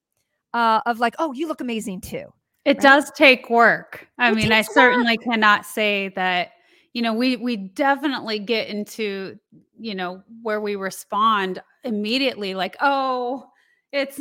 [0.58, 2.26] uh, of like oh you look amazing too
[2.66, 2.82] it right?
[2.82, 4.08] does take work.
[4.18, 6.54] I it mean i certainly cannot say that
[6.94, 9.38] you know we we definitely get into
[9.80, 13.46] you know where we respond immediately like oh
[13.92, 14.20] it's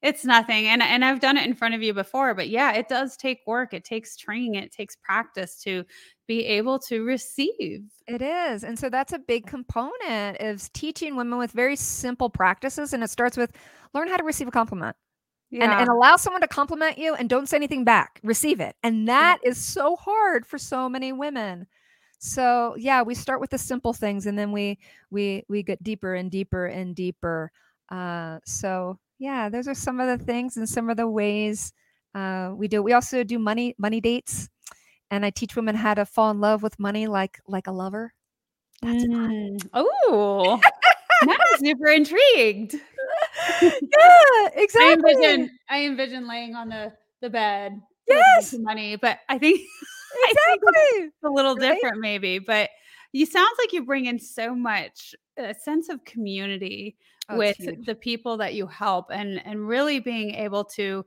[0.00, 2.88] it's nothing and and I've done it in front of you before but yeah it
[2.88, 3.74] does take work.
[3.74, 4.54] It takes training.
[4.54, 5.84] It takes practice to
[6.28, 7.82] be able to receive.
[8.06, 12.92] It is and so that's a big component is teaching women with very simple practices
[12.92, 13.50] and it starts with
[13.92, 14.94] learn how to receive a compliment
[15.50, 15.64] yeah.
[15.64, 18.20] and, and allow someone to compliment you and don't say anything back.
[18.22, 18.76] Receive it.
[18.82, 19.50] And that yeah.
[19.50, 21.66] is so hard for so many women.
[22.18, 24.78] So yeah we start with the simple things and then we
[25.10, 27.52] we we get deeper and deeper and deeper.
[27.90, 31.72] Uh so yeah those are some of the things and some of the ways
[32.14, 32.82] uh we do.
[32.82, 34.48] We also do money money dates.
[35.10, 38.12] And i teach women how to fall in love with money like like a lover.
[38.82, 39.68] That's mm.
[39.72, 40.60] oh
[41.22, 42.74] i'm super intrigued
[43.62, 48.54] yeah exactly i envision i envision laying on the the bed yes.
[48.58, 49.60] money but i think
[50.30, 51.74] exactly a little right?
[51.74, 52.70] different maybe but
[53.12, 56.96] you sounds like you bring in so much a sense of community
[57.28, 61.04] oh, with the people that you help and and really being able to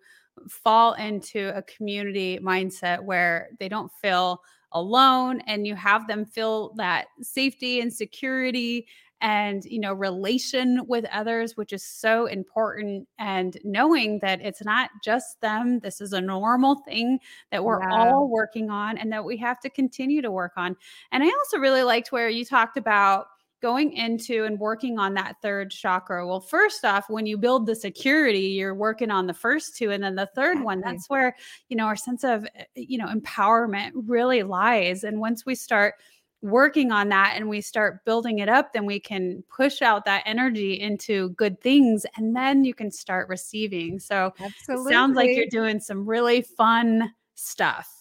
[0.49, 4.41] fall into a community mindset where they don't feel
[4.73, 8.87] alone and you have them feel that safety and security
[9.21, 14.89] and you know relation with others which is so important and knowing that it's not
[15.03, 17.19] just them this is a normal thing
[17.51, 17.89] that we're yeah.
[17.91, 20.75] all working on and that we have to continue to work on
[21.11, 23.27] and i also really liked where you talked about
[23.61, 26.27] going into and working on that third chakra.
[26.27, 29.91] Well, first off, when you build the security, you're working on the first two.
[29.91, 31.35] And then the third one, that's where,
[31.69, 35.03] you know, our sense of, eh, you know, empowerment really lies.
[35.03, 35.95] And once we start
[36.41, 40.23] working on that and we start building it up, then we can push out that
[40.25, 43.99] energy into good things and then you can start receiving.
[43.99, 44.93] So Absolutely.
[44.93, 47.91] sounds like you're doing some really fun stuff.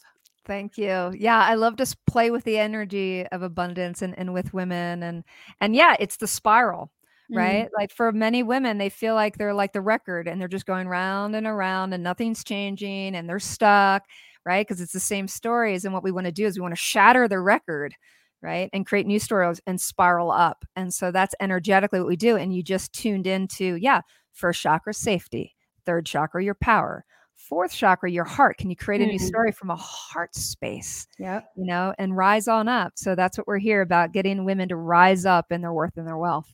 [0.45, 1.12] Thank you.
[1.18, 5.24] Yeah, I love to play with the energy of abundance and, and with women and
[5.61, 6.93] and yeah, it's the spiral,
[7.30, 7.66] right?
[7.66, 7.70] Mm.
[7.76, 10.87] Like for many women, they feel like they're like the record and they're just going
[10.87, 14.05] round and around and nothing's changing and they're stuck,
[14.45, 14.64] right?
[14.64, 15.84] Because it's the same stories.
[15.84, 17.97] And what we want to do is we want to shatter the record
[18.43, 18.70] right?
[18.72, 20.64] And create new stories and spiral up.
[20.76, 22.37] And so that's energetically what we do.
[22.37, 28.11] And you just tuned into, yeah, first chakra, safety, third chakra, your power, fourth chakra,
[28.11, 28.59] your heart.
[28.59, 29.12] Can you create a mm-hmm.
[29.12, 31.07] new story from a heart space?
[31.18, 31.41] Yeah.
[31.57, 32.93] You know, and rise on up.
[32.97, 36.07] So that's what we're here about getting women to rise up in their worth and
[36.07, 36.53] their wealth.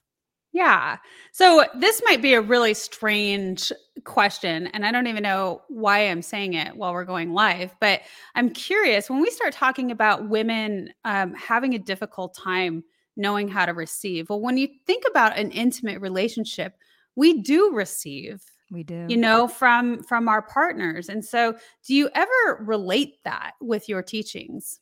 [0.52, 0.98] Yeah.
[1.32, 3.72] So this might be a really strange
[4.04, 8.02] question, and I don't even know why I'm saying it while we're going live, but
[8.34, 12.84] I'm curious when we start talking about women um, having a difficult time
[13.16, 14.28] knowing how to receive.
[14.28, 16.74] Well, when you think about an intimate relationship,
[17.16, 21.54] we do receive we do you know from from our partners and so
[21.86, 24.80] do you ever relate that with your teachings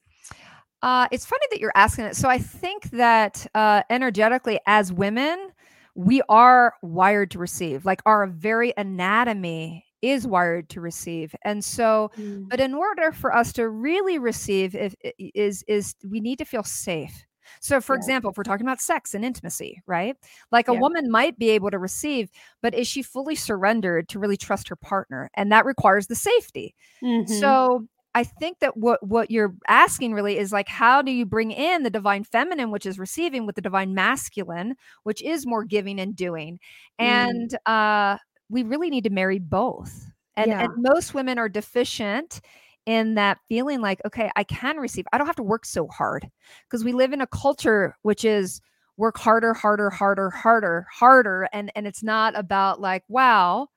[0.82, 2.16] uh, it's funny that you're asking it.
[2.16, 5.52] So I think that uh, energetically, as women,
[5.94, 12.10] we are wired to receive like our very anatomy is wired to receive and so
[12.16, 12.48] mm.
[12.48, 16.62] but in order for us to really receive if is is we need to feel
[16.62, 17.24] safe
[17.60, 17.98] so for yeah.
[17.98, 20.16] example if we're talking about sex and intimacy right
[20.52, 20.80] like a yeah.
[20.80, 22.30] woman might be able to receive
[22.62, 26.74] but is she fully surrendered to really trust her partner and that requires the safety
[27.02, 27.30] mm-hmm.
[27.30, 31.50] so I think that what what you're asking really is like how do you bring
[31.50, 36.00] in the divine feminine which is receiving with the divine masculine which is more giving
[36.00, 36.58] and doing
[37.00, 37.04] mm.
[37.04, 40.64] and uh we really need to marry both and, yeah.
[40.64, 42.40] and most women are deficient
[42.86, 46.28] in that feeling like okay I can receive I don't have to work so hard
[46.64, 48.60] because we live in a culture which is
[48.96, 53.68] work harder harder harder harder harder and and it's not about like wow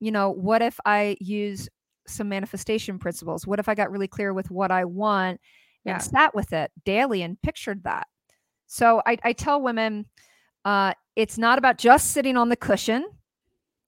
[0.00, 1.68] you know what if I use
[2.08, 3.46] some manifestation principles?
[3.46, 5.40] What if I got really clear with what I want
[5.84, 5.94] yeah.
[5.94, 8.06] and sat with it daily and pictured that?
[8.66, 10.06] So I, I tell women
[10.64, 13.06] uh, it's not about just sitting on the cushion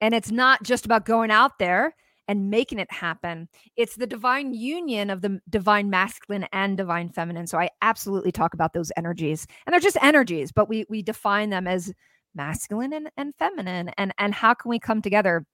[0.00, 1.94] and it's not just about going out there
[2.30, 3.48] and making it happen.
[3.76, 7.48] It's the divine union of the divine masculine and divine feminine.
[7.48, 9.46] So I absolutely talk about those energies.
[9.66, 11.92] And they're just energies, but we we define them as
[12.34, 15.44] masculine and, and feminine and and how can we come together?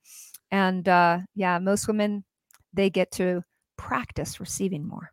[0.50, 2.24] And uh yeah, most women
[2.76, 3.42] they get to
[3.76, 5.10] practice receiving more.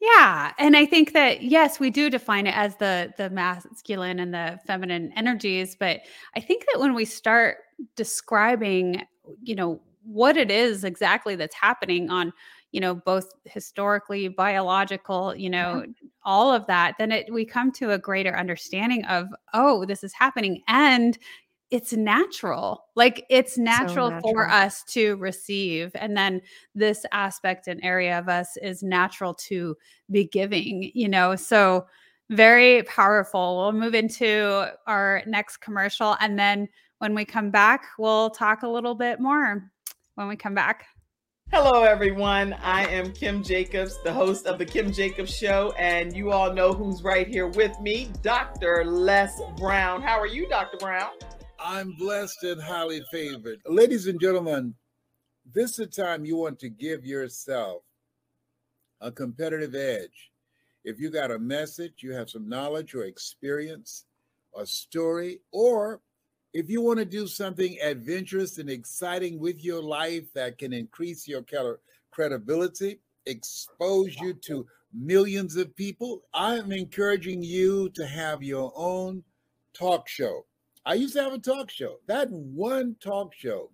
[0.00, 4.32] Yeah, and I think that yes, we do define it as the the masculine and
[4.32, 6.00] the feminine energies, but
[6.36, 7.58] I think that when we start
[7.96, 9.02] describing,
[9.42, 12.32] you know, what it is exactly that's happening on,
[12.72, 15.78] you know, both historically, biological, you mm-hmm.
[15.78, 15.86] know,
[16.24, 20.12] all of that, then it we come to a greater understanding of, oh, this is
[20.12, 21.18] happening and
[21.70, 22.84] it's natural.
[22.94, 24.50] Like it's natural, for natural.
[24.50, 25.90] us to receive.
[25.94, 26.40] And then
[26.74, 29.76] this aspect and area of us is natural to
[30.10, 31.34] be giving, you know.
[31.36, 31.86] So
[32.30, 33.56] very powerful.
[33.56, 36.16] We'll move into our next commercial.
[36.20, 39.70] And then when we come back, we'll talk a little bit more
[40.14, 40.86] when we come back.
[41.52, 42.54] Hello, everyone.
[42.54, 46.72] I am Kim Jacobs, the host of The Kim Jacobs Show, and you all know
[46.72, 48.84] who's right here with me, Dr.
[48.84, 50.02] Les Brown.
[50.02, 50.76] How are you, Dr.
[50.78, 51.10] Brown?
[51.58, 53.60] I'm blessed and highly favored.
[53.66, 54.74] Ladies and gentlemen,
[55.54, 57.82] this is the time you want to give yourself
[59.00, 60.30] a competitive edge.
[60.84, 64.04] If you got a message, you have some knowledge or experience,
[64.56, 66.00] a story, or
[66.52, 71.26] if you want to do something adventurous and exciting with your life that can increase
[71.26, 71.44] your
[72.10, 79.24] credibility, expose you to millions of people, I'm encouraging you to have your own
[79.74, 80.46] talk show.
[80.86, 81.96] I used to have a talk show.
[82.06, 83.72] That one talk show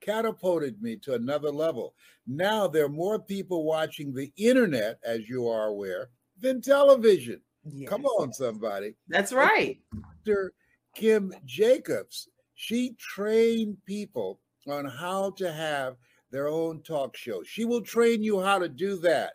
[0.00, 1.94] catapulted me to another level.
[2.26, 6.10] Now there are more people watching the internet, as you are aware,
[6.40, 7.40] than television.
[7.72, 7.88] Yes.
[7.88, 8.96] Come on, somebody.
[9.08, 9.78] That's right.
[10.24, 10.52] Dr.
[10.96, 15.94] Kim Jacobs, she trained people on how to have
[16.32, 17.44] their own talk show.
[17.44, 19.34] She will train you how to do that.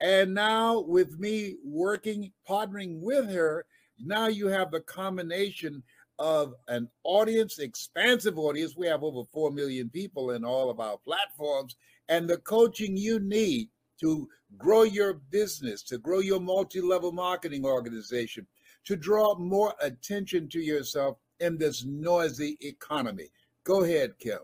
[0.00, 3.64] And now, with me working, partnering with her,
[3.98, 5.82] now you have the combination
[6.18, 8.76] of an audience, expansive audience.
[8.76, 11.76] We have over 4 million people in all of our platforms,
[12.08, 13.68] and the coaching you need
[14.00, 18.46] to grow your business, to grow your multi level marketing organization,
[18.84, 23.28] to draw more attention to yourself in this noisy economy.
[23.64, 24.40] Go ahead, Kim.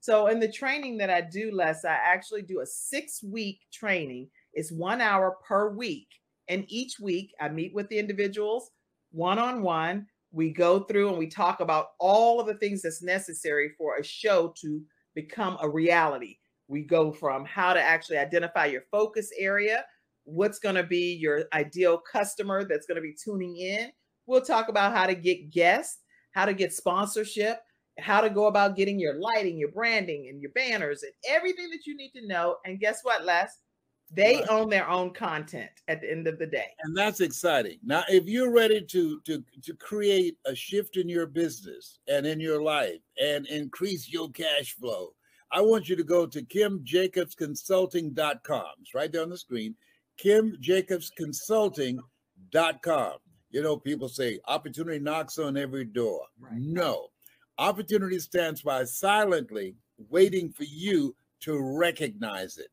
[0.00, 4.28] So, in the training that I do, Les, I actually do a six week training.
[4.52, 6.08] It's one hour per week.
[6.48, 8.70] And each week I meet with the individuals
[9.10, 10.06] one on one.
[10.30, 14.04] We go through and we talk about all of the things that's necessary for a
[14.04, 14.82] show to
[15.14, 16.36] become a reality.
[16.68, 19.84] We go from how to actually identify your focus area,
[20.24, 23.90] what's going to be your ideal customer that's going to be tuning in.
[24.26, 26.00] We'll talk about how to get guests,
[26.32, 27.60] how to get sponsorship,
[27.98, 31.86] how to go about getting your lighting, your branding, and your banners, and everything that
[31.86, 32.56] you need to know.
[32.66, 33.50] And guess what, Les?
[34.10, 34.48] They Right.
[34.48, 36.74] own their own content at the end of the day.
[36.82, 37.78] And that's exciting.
[37.82, 42.40] Now, if you're ready to to to create a shift in your business and in
[42.40, 45.14] your life and increase your cash flow,
[45.50, 48.72] I want you to go to kimjacobsconsulting.com.
[48.80, 49.76] It's right there on the screen.
[50.18, 53.18] kimjacobsconsulting.com.
[53.50, 56.26] You know, people say opportunity knocks on every door.
[56.38, 56.52] Right.
[56.58, 57.08] No.
[57.58, 59.76] Opportunity stands by silently
[60.10, 62.68] waiting for you to recognize it.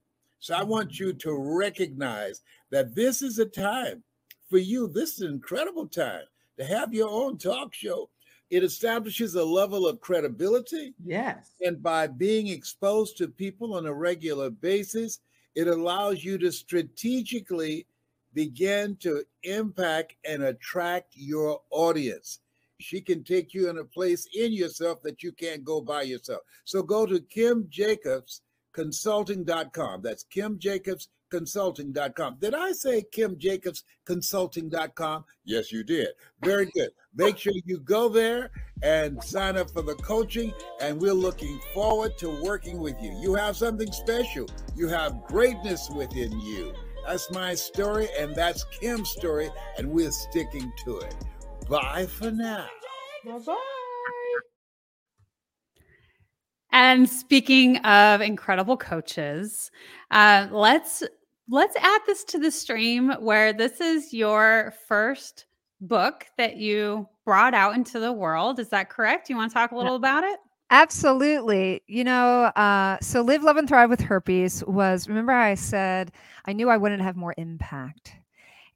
[0.46, 4.04] So I want you to recognize that this is a time
[4.48, 4.88] for you.
[4.88, 6.22] This is an incredible time
[6.60, 8.12] to have your own talk show.
[8.52, 10.94] It establishes a level of credibility.
[11.04, 11.50] Yes.
[11.62, 15.20] And by being exposed to people on a regular basis,
[15.56, 17.88] it allows you to strategically
[18.36, 22.42] begin to impact and attract your audience.
[22.80, 26.42] She can take you in a place in yourself that you can't go by yourself.
[26.66, 27.20] So go to
[28.76, 30.02] kimjacobsconsulting.com.
[30.02, 32.38] That's kimjacobsconsulting.com.
[32.40, 35.26] Did I say kimjacobsconsulting.com?
[35.44, 36.10] Yes, you did.
[36.42, 36.90] Very good.
[37.16, 38.52] Make sure you go there
[38.84, 43.18] and sign up for the coaching, and we're looking forward to working with you.
[43.22, 46.74] You have something special, you have greatness within you.
[47.06, 51.16] That's my story, and that's Kim's story, and we're sticking to it.
[51.70, 52.68] Bye for now.
[53.24, 53.56] Bye bye.
[56.76, 59.72] And speaking of incredible coaches,
[60.12, 61.04] uh, let's
[61.50, 65.46] let's add this to the stream where this is your first
[65.80, 68.60] book that you brought out into the world.
[68.60, 69.30] Is that correct?
[69.30, 70.38] You want to talk a little about it?
[70.70, 71.82] Absolutely.
[71.88, 76.12] You know, uh, so live, love, and thrive with herpes was remember I said
[76.44, 78.12] I knew I wouldn't have more impact.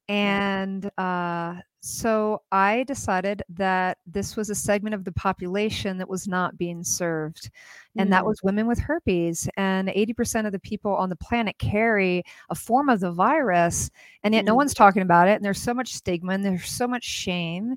[0.08, 6.28] And uh, so I decided that this was a segment of the population that was
[6.28, 7.50] not being served.
[7.98, 8.28] And that Mm.
[8.28, 9.50] was women with herpes.
[9.58, 13.90] And 80% of the people on the planet carry a form of the virus,
[14.24, 14.58] and yet no Mm.
[14.58, 15.36] one's talking about it.
[15.36, 17.76] And there's so much stigma and there's so much shame.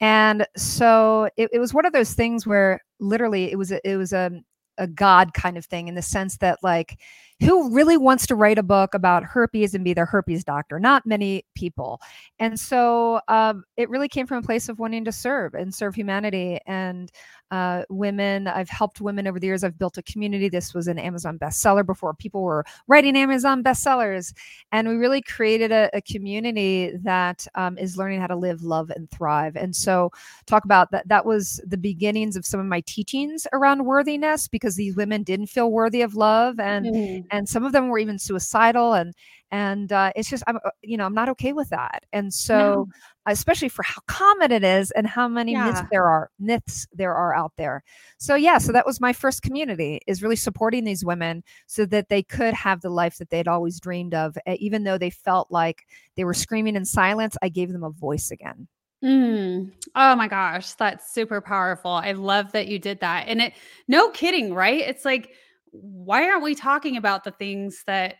[0.00, 3.96] And so it, it was one of those things where literally it was a, it
[3.96, 4.30] was a,
[4.78, 6.98] a God kind of thing in the sense that like
[7.40, 10.78] who really wants to write a book about herpes and be their herpes doctor?
[10.78, 12.00] Not many people.
[12.38, 15.94] And so um, it really came from a place of wanting to serve and serve
[15.94, 16.58] humanity.
[16.66, 17.10] And
[17.50, 18.46] uh, women.
[18.46, 19.64] I've helped women over the years.
[19.64, 20.48] I've built a community.
[20.48, 24.32] This was an Amazon bestseller before people were writing Amazon bestsellers.
[24.72, 28.90] And we really created a, a community that um, is learning how to live, love,
[28.90, 29.56] and thrive.
[29.56, 30.12] And so,
[30.46, 31.08] talk about that.
[31.08, 35.46] That was the beginnings of some of my teachings around worthiness because these women didn't
[35.46, 36.60] feel worthy of love.
[36.60, 37.26] And, mm-hmm.
[37.30, 38.94] And some of them were even suicidal.
[38.94, 39.14] And,
[39.50, 42.56] and uh, it's just i'm uh, you know i'm not okay with that and so
[42.56, 42.88] no.
[43.26, 45.66] especially for how common it is and how many yeah.
[45.66, 47.82] myths there are myths there are out there
[48.18, 52.08] so yeah so that was my first community is really supporting these women so that
[52.08, 55.82] they could have the life that they'd always dreamed of even though they felt like
[56.16, 58.68] they were screaming in silence i gave them a voice again
[59.02, 59.72] Mm.
[59.94, 61.90] Oh my gosh, that's super powerful.
[61.90, 63.28] I love that you did that.
[63.28, 63.54] And it
[63.88, 64.82] no kidding, right?
[64.82, 65.30] It's like
[65.72, 68.14] why aren't we talking about the things that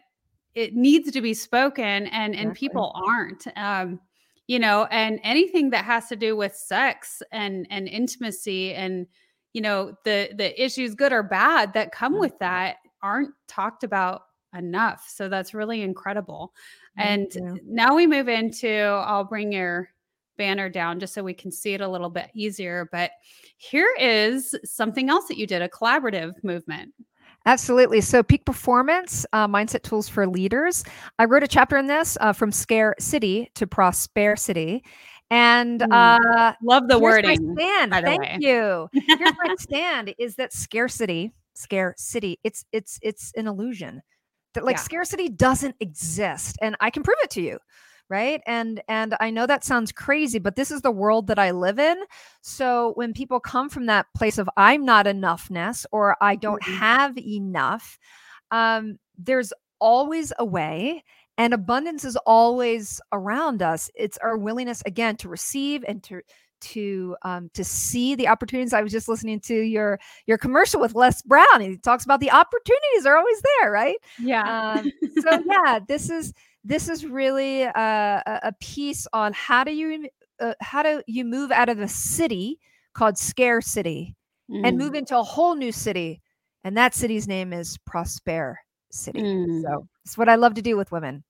[0.55, 4.01] it needs to be spoken and and people aren't um
[4.46, 9.07] you know and anything that has to do with sex and and intimacy and
[9.53, 12.44] you know the the issues good or bad that come with mm-hmm.
[12.44, 14.22] that aren't talked about
[14.57, 15.07] enough.
[15.09, 16.53] So that's really incredible.
[16.96, 17.30] And
[17.64, 19.88] now we move into i'll bring your
[20.36, 23.12] banner down just so we can see it a little bit easier but
[23.57, 26.92] here is something else that you did a collaborative movement
[27.47, 28.01] Absolutely.
[28.01, 30.84] So, peak performance uh, mindset tools for leaders.
[31.18, 34.84] I wrote a chapter in this uh, from scare city to prosper city.
[35.30, 37.55] And uh, love the wording.
[37.57, 37.93] stand.
[37.93, 38.38] Thank way.
[38.41, 38.88] you.
[38.93, 44.03] Here's my stand is that scarcity, scarcity, it's it's it's an illusion.
[44.55, 44.82] That like yeah.
[44.82, 46.59] scarcity doesn't exist.
[46.61, 47.59] And I can prove it to you
[48.11, 51.50] right and and i know that sounds crazy but this is the world that i
[51.50, 51.96] live in
[52.42, 56.76] so when people come from that place of i'm not enoughness or i don't mm-hmm.
[56.76, 57.98] have enough
[58.50, 61.02] um, there's always a way
[61.38, 66.20] and abundance is always around us it's our willingness again to receive and to
[66.61, 68.72] to um, to see the opportunities.
[68.72, 71.61] I was just listening to your your commercial with Les Brown.
[71.61, 73.96] He talks about the opportunities are always there, right?
[74.18, 74.74] Yeah.
[74.76, 76.32] Um, so yeah, this is
[76.64, 80.08] this is really a, a piece on how do you
[80.40, 82.58] uh, how do you move out of a city
[82.94, 84.16] called scarcity
[84.50, 84.61] mm.
[84.64, 84.98] and move mm.
[84.98, 86.20] into a whole new city
[86.64, 88.58] and that city's name is prosper
[88.90, 89.62] city mm.
[89.62, 91.22] so it's what i love to do with women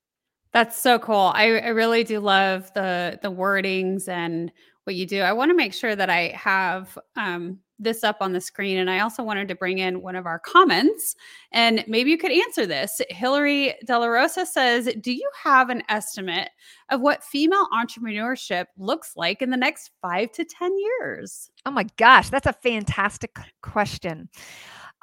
[0.53, 4.51] that's so cool I, I really do love the the wordings and
[4.91, 8.33] what you do i want to make sure that i have um this up on
[8.33, 8.79] the screen.
[8.79, 11.17] And I also wanted to bring in one of our comments,
[11.53, 13.01] and maybe you could answer this.
[13.09, 16.51] Hillary De La Rosa says, Do you have an estimate
[16.91, 21.51] of what female entrepreneurship looks like in the next five to 10 years?
[21.67, 24.29] Oh my gosh, that's a fantastic question.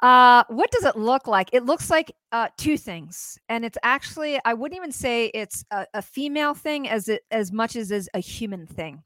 [0.00, 1.50] Uh, what does it look like?
[1.52, 5.86] It looks like uh, two things, and it's actually I wouldn't even say it's a,
[5.92, 9.02] a female thing as it as much as is a human thing,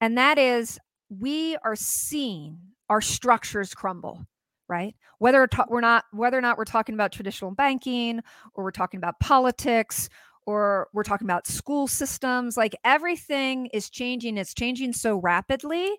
[0.00, 0.78] and that is
[1.08, 4.26] we are seeing our structures crumble
[4.68, 4.94] right?
[5.18, 8.20] Whether we're not whether or not we're talking about traditional banking
[8.54, 10.08] or we're talking about politics
[10.46, 15.90] or we're talking about school systems like everything is changing it's changing so rapidly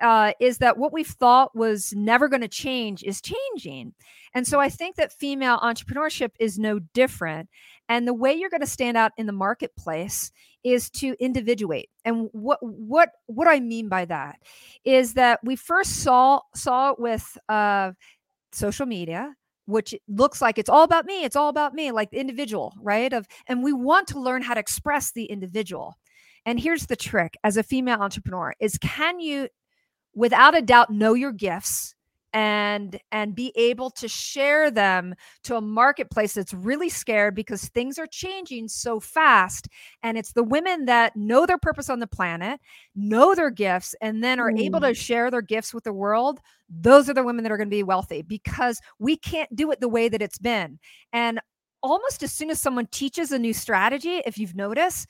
[0.00, 3.94] uh, is that what we thought was never going to change is changing.
[4.34, 7.48] And so i think that female entrepreneurship is no different.
[7.88, 10.32] And the way you're going to stand out in the marketplace
[10.64, 11.90] is to individuate.
[12.04, 14.38] And what what what I mean by that
[14.84, 17.92] is that we first saw saw it with uh,
[18.52, 19.34] social media
[19.66, 23.12] which looks like it's all about me it's all about me like the individual right
[23.12, 25.94] of and we want to learn how to express the individual.
[26.44, 29.48] And here's the trick as a female entrepreneur is can you
[30.14, 31.94] without a doubt know your gifts
[32.32, 37.98] and and be able to share them to a marketplace that's really scared because things
[37.98, 39.68] are changing so fast
[40.02, 42.58] and it's the women that know their purpose on the planet
[42.94, 44.60] know their gifts and then are mm.
[44.60, 44.96] able to mm.
[44.96, 46.40] share their gifts with the world
[46.70, 49.80] those are the women that are going to be wealthy because we can't do it
[49.80, 50.78] the way that it's been
[51.12, 51.38] and
[51.82, 55.06] almost as soon as someone teaches a new strategy if you've noticed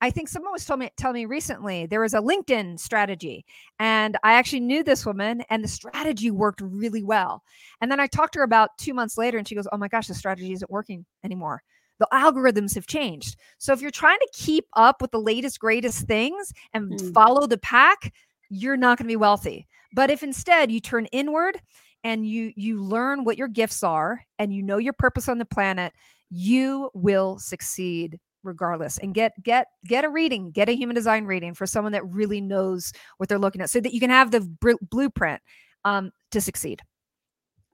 [0.00, 3.44] I think someone was told me telling me recently there was a LinkedIn strategy,
[3.78, 7.42] and I actually knew this woman, and the strategy worked really well.
[7.80, 9.88] And then I talked to her about two months later, and she goes, "Oh my
[9.88, 11.62] gosh, the strategy isn't working anymore.
[11.98, 13.36] The algorithms have changed.
[13.58, 17.12] So if you're trying to keep up with the latest, greatest things and mm.
[17.12, 18.14] follow the pack,
[18.48, 19.68] you're not going to be wealthy.
[19.92, 21.60] But if instead you turn inward
[22.02, 25.44] and you you learn what your gifts are and you know your purpose on the
[25.44, 25.92] planet,
[26.30, 31.54] you will succeed regardless and get get get a reading get a human design reading
[31.54, 34.40] for someone that really knows what they're looking at so that you can have the
[34.40, 35.40] br- blueprint
[35.84, 36.82] um, to succeed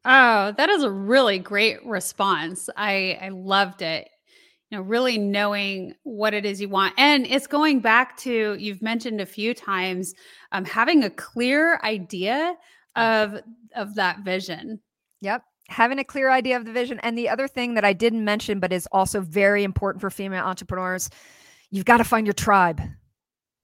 [0.07, 2.71] Oh, that is a really great response.
[2.77, 4.09] I I loved it.
[4.71, 6.95] You know, really knowing what it is you want.
[6.97, 10.15] And it's going back to you've mentioned a few times
[10.53, 12.55] um, having a clear idea
[12.95, 13.41] of
[13.75, 14.81] of that vision.
[15.23, 15.43] Yep.
[15.69, 17.01] Having a clear idea of the vision.
[17.01, 20.45] And the other thing that I didn't mention, but is also very important for female
[20.45, 21.11] entrepreneurs,
[21.71, 22.81] you've got to find your tribe.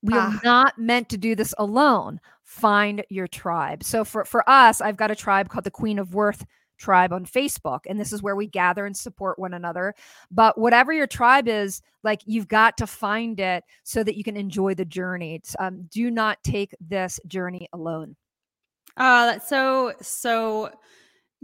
[0.03, 0.35] We Ah.
[0.37, 2.21] are not meant to do this alone.
[2.43, 3.85] Find your tribe.
[3.85, 6.45] So for, for us, I've got a tribe called the Queen of Worth
[6.77, 7.81] tribe on Facebook.
[7.87, 9.95] And this is where we gather and support one another.
[10.33, 14.37] But whatever your tribe is, like you've got to find it so that you can
[14.37, 15.41] enjoy the journey.
[15.61, 18.17] Um, do not take this journey alone.
[18.97, 20.73] Oh, that's so so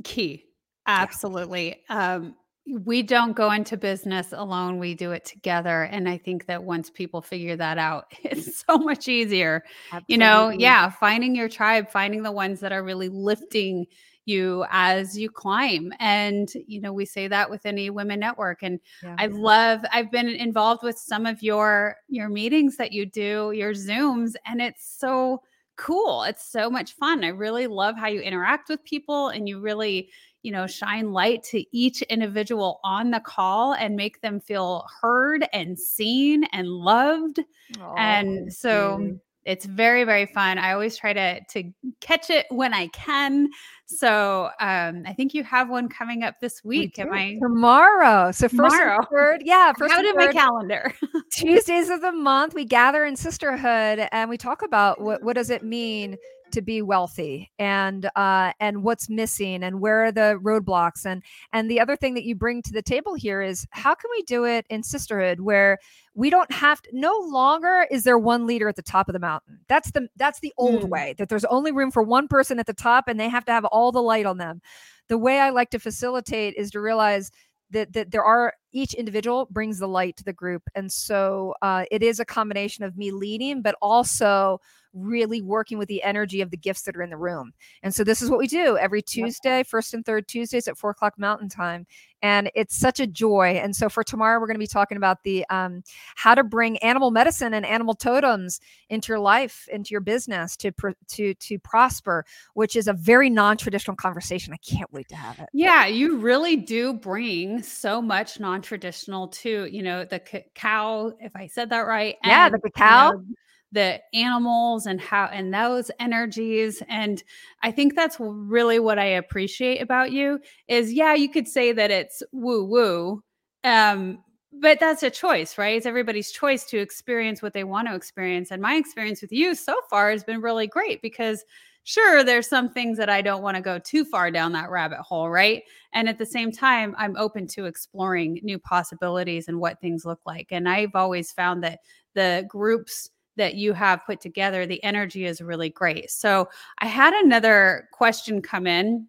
[0.02, 0.44] key.
[0.88, 1.84] Absolutely.
[1.88, 2.36] Um
[2.84, 4.78] we don't go into business alone.
[4.78, 5.84] We do it together.
[5.84, 9.64] And I think that once people figure that out, it's so much easier.
[10.06, 13.86] You know, yeah, finding your tribe, finding the ones that are really lifting
[14.26, 15.92] you as you climb.
[15.98, 18.62] And, you know, we say that with any women network.
[18.62, 19.16] And Yeah.
[19.18, 23.72] I love I've been involved with some of your your meetings that you do, your
[23.72, 25.42] Zooms, and it's so
[25.76, 26.24] cool.
[26.24, 27.24] It's so much fun.
[27.24, 30.10] I really love how you interact with people and you really,
[30.42, 35.46] you know, shine light to each individual on the call and make them feel heard
[35.52, 37.40] and seen and loved.
[37.80, 39.20] Aw, and so you.
[39.44, 40.58] it's very very fun.
[40.58, 43.48] I always try to to catch it when I can.
[43.86, 46.98] So, um I think you have one coming up this We week.
[46.98, 47.12] Am.
[47.12, 48.30] I tomorrow?
[48.32, 48.98] So first Tomorrow.
[49.10, 50.92] third, yeah, first out in my calendar?
[51.32, 55.50] Tuesdays of the month, we gather in sisterhood and we talk about what what does
[55.50, 56.16] it mean
[56.52, 61.04] to be wealthy and uh and what's missing and where are the roadblocks.
[61.06, 61.22] And
[61.52, 64.22] and the other thing that you bring to the table here is how can we
[64.22, 65.78] do it in sisterhood where
[66.14, 69.18] we don't have to no longer is there one leader at the top of the
[69.20, 69.60] mountain.
[69.68, 70.88] That's the that's the old Mm.
[70.90, 73.52] way that there's only room for one person at the top and they have to
[73.52, 74.60] have all the light on them.
[75.08, 77.30] The way i like to facilitate is to realize
[77.70, 80.62] that, that there are each individual brings the light to the group.
[80.74, 84.60] And so uh, it is a combination of me leading but also
[84.92, 87.52] really working with the energy of the gifts that are in the room.
[87.82, 90.90] And so this is what we do every tuesday first and third tuesdays at four
[90.90, 91.86] o'clock mountain time
[92.22, 93.60] and it's such a joy.
[93.62, 95.82] And so for tomorrow we're going to be talking about the um,
[96.16, 100.72] how to bring animal medicine and animal totems into your life into your business to
[101.08, 102.24] to to prosper
[102.54, 104.52] which is a very non-traditional conversation.
[104.52, 105.48] I can't wait to have it.
[105.52, 111.46] Yeah, you really do bring so much non-traditional to, you know, the cacao, if I
[111.46, 112.16] said that right.
[112.24, 113.24] Yeah, the and, you know,
[113.72, 116.82] the animals and how and those energies.
[116.88, 117.22] And
[117.62, 121.90] I think that's really what I appreciate about you is yeah, you could say that
[121.90, 123.22] it's woo-woo.
[123.64, 125.76] Um, but that's a choice, right?
[125.76, 128.50] It's everybody's choice to experience what they want to experience.
[128.50, 131.44] And my experience with you so far has been really great because
[131.88, 134.98] sure there's some things that i don't want to go too far down that rabbit
[134.98, 135.62] hole right
[135.94, 140.20] and at the same time i'm open to exploring new possibilities and what things look
[140.26, 141.78] like and i've always found that
[142.14, 143.08] the groups
[143.38, 148.42] that you have put together the energy is really great so i had another question
[148.42, 149.06] come in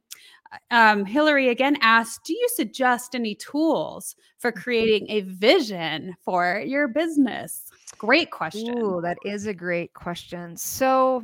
[0.72, 6.88] um, hillary again asked do you suggest any tools for creating a vision for your
[6.88, 10.56] business great question Ooh, that is a great question.
[10.58, 11.24] So,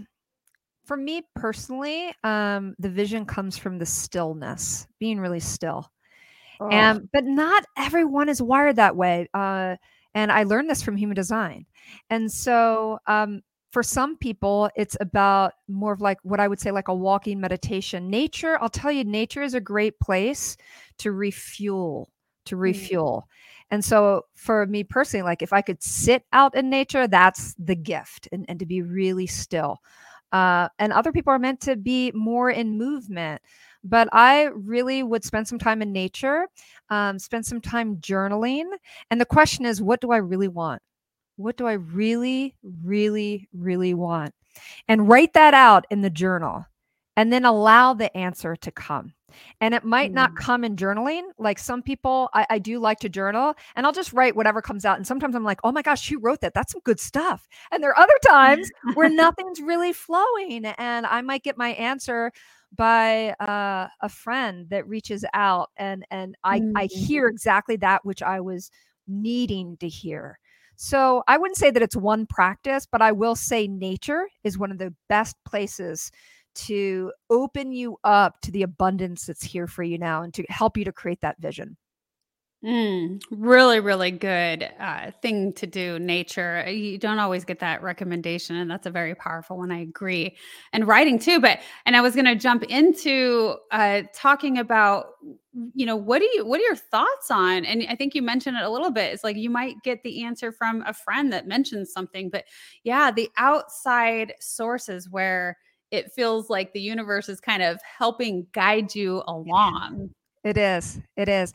[0.84, 5.92] for me personally, um, the vision comes from the stillness, being really still.
[6.60, 9.28] Oh, And but not everyone is wired that way.
[9.34, 9.78] Uh,
[10.16, 11.68] and I learned this from human design.
[12.10, 13.42] And so, um,
[13.72, 17.42] for some people, it's about more of like what I would say, like a walking
[17.42, 18.10] meditation.
[18.10, 20.56] Nature, I'll tell you, nature is a great place
[21.00, 22.10] to refuel,
[22.46, 22.62] to Mm.
[22.62, 23.28] refuel.
[23.72, 27.76] And so, for me personally, like if I could sit out in nature, that's the
[27.76, 29.80] gift, and, and to be really still.
[30.32, 33.42] Uh, and other people are meant to be more in movement
[33.88, 36.48] but I really would spend some time in nature,
[36.90, 38.66] um, spend some time journaling.
[39.12, 40.82] And the question is, what do I really want?
[41.38, 44.34] What do I really, really, really want?
[44.88, 46.66] And write that out in the journal
[47.18, 49.14] and then allow the answer to come.
[49.60, 50.38] And it might not Mm.
[50.38, 51.24] come in journaling.
[51.38, 54.86] Like some people, I, I do like to journal and I'll just write whatever comes
[54.86, 54.96] out.
[54.96, 56.54] And sometimes I'm like, oh my gosh, she wrote that.
[56.54, 57.46] That's some good stuff.
[57.72, 60.66] And there are other times where nothing's really flowing.
[60.66, 62.32] And I might get my answer
[62.76, 66.88] by uh, a friend that reaches out and and I, I Mm.
[66.88, 68.70] hear exactly that which I was
[69.08, 70.40] needing to hear.
[70.76, 74.72] So I wouldn't say that it's one practice, but I will say nature is one
[74.72, 76.12] of the best places
[76.56, 80.78] to open you up to the abundance that's here for you now and to help
[80.78, 81.78] you to create that vision.
[82.66, 86.00] Mm, really, really good uh, thing to do.
[86.00, 86.64] Nature.
[86.66, 89.72] Uh, you don't always get that recommendation, and that's a very powerful one.
[89.72, 90.36] I agree.
[90.74, 91.40] And writing too.
[91.40, 95.10] But and I was going to jump into uh, talking about,
[95.76, 97.66] you know, what do you what are your thoughts on?
[97.66, 99.14] And I think you mentioned it a little bit.
[99.14, 102.46] It's like you might get the answer from a friend that mentions something, but
[102.84, 105.56] yeah, the outside sources where
[105.92, 110.10] it feels like the universe is kind of helping guide you along.
[110.44, 111.00] It is.
[111.16, 111.54] It is.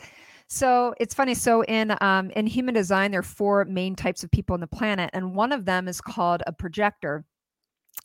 [0.53, 1.35] So it's funny.
[1.35, 4.67] So in um, in human design, there are four main types of people on the
[4.67, 7.25] planet, and one of them is called a projector.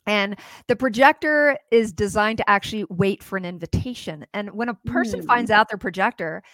[0.06, 0.36] And
[0.68, 4.24] the projector is designed to actually wait for an invitation.
[4.32, 5.26] And when a person mm.
[5.26, 6.44] finds out their projector,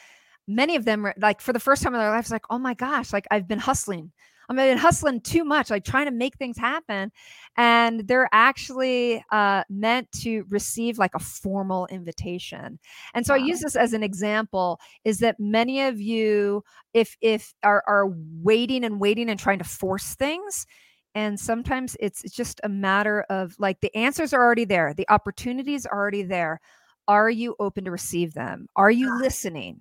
[0.49, 3.13] many of them like for the first time in their lives, like, oh my gosh,
[3.13, 4.13] like I've been hustling.
[4.59, 7.11] I've been hustling too much, like trying to make things happen.
[7.57, 12.79] And they're actually uh, meant to receive like a formal invitation.
[13.15, 13.41] And so wow.
[13.41, 16.63] I use this as an example is that many of you,
[16.95, 18.07] if if are, are
[18.43, 20.67] waiting and waiting and trying to force things,
[21.15, 25.85] and sometimes it's just a matter of like the answers are already there, the opportunities
[25.87, 26.61] are already there.
[27.09, 28.67] Are you open to receive them?
[28.77, 29.81] Are you listening?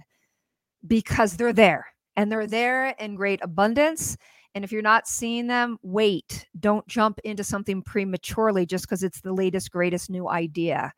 [0.85, 4.17] Because they're there and they're there in great abundance
[4.53, 6.47] and if you're not seeing them, wait.
[6.59, 10.91] Don't jump into something prematurely just because it's the latest, greatest new idea.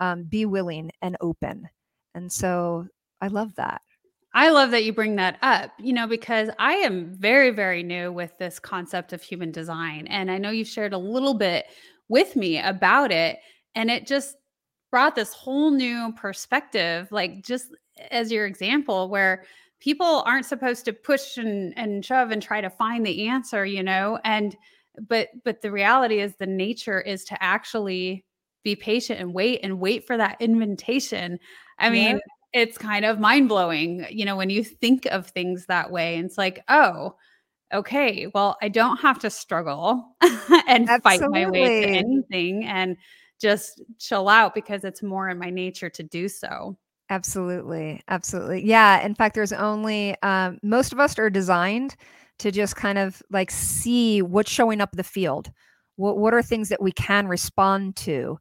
[0.00, 1.68] Um, be willing and open.
[2.14, 2.86] And so
[3.20, 3.80] I love that.
[4.34, 8.12] I love that you bring that up, you know, because I am very, very new
[8.12, 10.06] with this concept of human design.
[10.08, 11.64] And I know you've shared a little bit
[12.08, 13.38] with me about it.
[13.74, 14.36] And it just
[14.90, 17.68] brought this whole new perspective, like just
[18.10, 19.44] as your example, where
[19.80, 23.82] people aren't supposed to push and, and shove and try to find the answer you
[23.82, 24.56] know and
[25.08, 28.24] but but the reality is the nature is to actually
[28.64, 31.38] be patient and wait and wait for that invitation
[31.78, 32.62] i mean yeah.
[32.62, 36.38] it's kind of mind-blowing you know when you think of things that way and it's
[36.38, 37.14] like oh
[37.74, 40.04] okay well i don't have to struggle
[40.66, 41.00] and Absolutely.
[41.02, 42.96] fight my way to anything and
[43.40, 46.76] just chill out because it's more in my nature to do so
[47.08, 48.02] Absolutely.
[48.08, 48.64] Absolutely.
[48.64, 49.04] Yeah.
[49.04, 51.96] In fact, there's only, um, most of us are designed
[52.38, 55.50] to just kind of like see what's showing up the field.
[55.96, 58.38] What, what are things that we can respond to?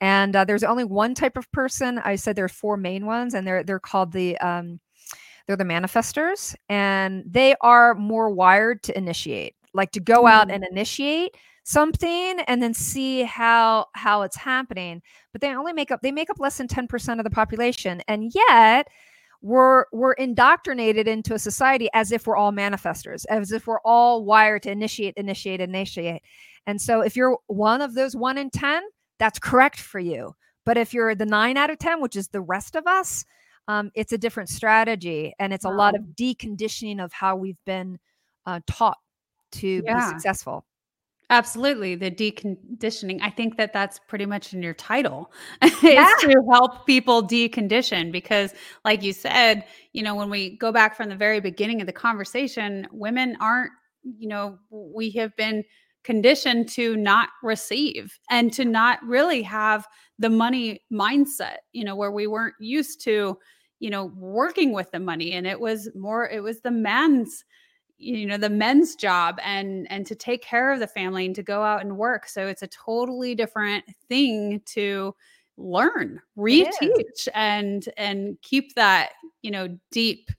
[0.00, 1.98] And uh, there's only one type of person.
[1.98, 4.78] I said there are four main ones, and they're they're called the um,
[5.46, 10.54] they're the manifestors, and they are more wired to initiate, like to go out mm.
[10.54, 11.36] and initiate
[11.68, 15.02] something and then see how how it's happening
[15.32, 18.32] but they only make up they make up less than 10% of the population and
[18.34, 18.88] yet
[19.42, 24.24] we're we're indoctrinated into a society as if we're all manifestors as if we're all
[24.24, 26.22] wired to initiate initiate initiate
[26.66, 28.82] and so if you're one of those 1 in 10
[29.18, 32.40] that's correct for you but if you're the 9 out of 10 which is the
[32.40, 33.26] rest of us
[33.68, 35.72] um, it's a different strategy and it's wow.
[35.72, 37.98] a lot of deconditioning of how we've been
[38.46, 38.96] uh, taught
[39.52, 39.96] to yeah.
[39.96, 40.64] be successful
[41.30, 41.94] Absolutely.
[41.94, 43.20] The deconditioning.
[43.22, 45.30] I think that that's pretty much in your title
[45.82, 46.06] yeah.
[46.06, 48.54] is to help people decondition because
[48.84, 51.92] like you said, you know, when we go back from the very beginning of the
[51.92, 53.72] conversation, women aren't,
[54.02, 55.64] you know, we have been
[56.02, 59.86] conditioned to not receive and to not really have
[60.18, 63.36] the money mindset, you know, where we weren't used to,
[63.80, 67.44] you know, working with the money and it was more it was the man's
[67.98, 71.42] you know the men's job and and to take care of the family and to
[71.42, 72.28] go out and work.
[72.28, 75.14] So it's a totally different thing to
[75.56, 79.10] learn reteach and and keep that
[79.42, 80.30] you know deep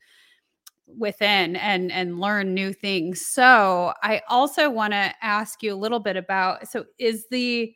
[0.88, 3.26] within and and learn new things.
[3.26, 7.76] So i also want to ask you a little bit about so is the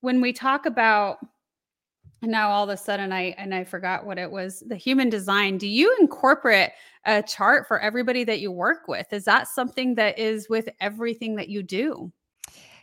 [0.00, 1.18] when we talk about
[2.22, 5.08] and now all of a sudden i and i forgot what it was the human
[5.08, 5.58] design.
[5.58, 6.70] Do you incorporate
[7.04, 9.12] a chart for everybody that you work with?
[9.12, 12.12] Is that something that is with everything that you do?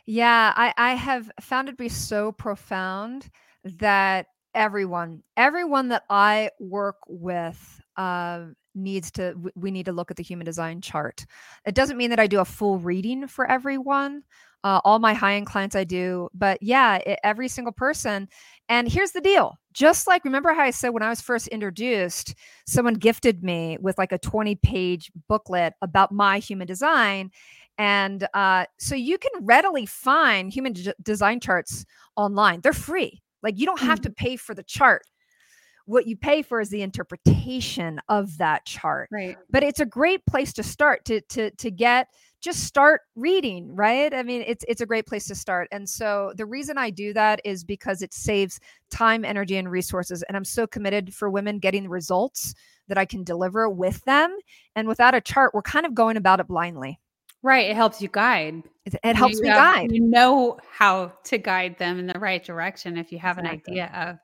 [0.06, 3.30] Yeah i i have found it to be so profound
[3.64, 10.16] that everyone everyone that i work with uh, needs to we need to look at
[10.16, 11.26] the human design chart.
[11.66, 14.22] It doesn't mean that i do a full reading for everyone
[14.64, 16.28] uh, all my high end clients I do.
[16.34, 18.28] But yeah, it, every single person.
[18.68, 22.34] And here's the deal just like remember how I said when I was first introduced,
[22.66, 27.30] someone gifted me with like a 20 page booklet about my human design.
[27.78, 31.84] And uh, so you can readily find human d- design charts
[32.16, 33.22] online, they're free.
[33.42, 35.02] Like you don't have to pay for the chart
[35.88, 40.24] what you pay for is the interpretation of that chart right but it's a great
[40.26, 42.08] place to start to to to get
[42.40, 44.14] just start reading, right?
[44.14, 45.68] I mean, it's it's a great place to start.
[45.72, 48.60] And so the reason I do that is because it saves
[48.90, 50.22] time, energy, and resources.
[50.24, 52.54] And I'm so committed for women getting the results
[52.86, 54.34] that I can deliver with them.
[54.76, 57.00] And without a chart, we're kind of going about it blindly.
[57.42, 57.70] Right.
[57.70, 58.62] It helps you guide.
[58.84, 59.92] It, it helps you me have- guide.
[59.92, 63.78] You know how to guide them in the right direction if you have Exactly.
[63.78, 64.16] an idea of.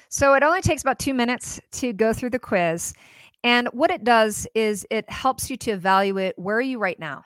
[0.09, 2.93] So it only takes about two minutes to go through the quiz.
[3.43, 7.17] And what it does is it helps you to evaluate where are you right now?
[7.17, 7.23] Hmm.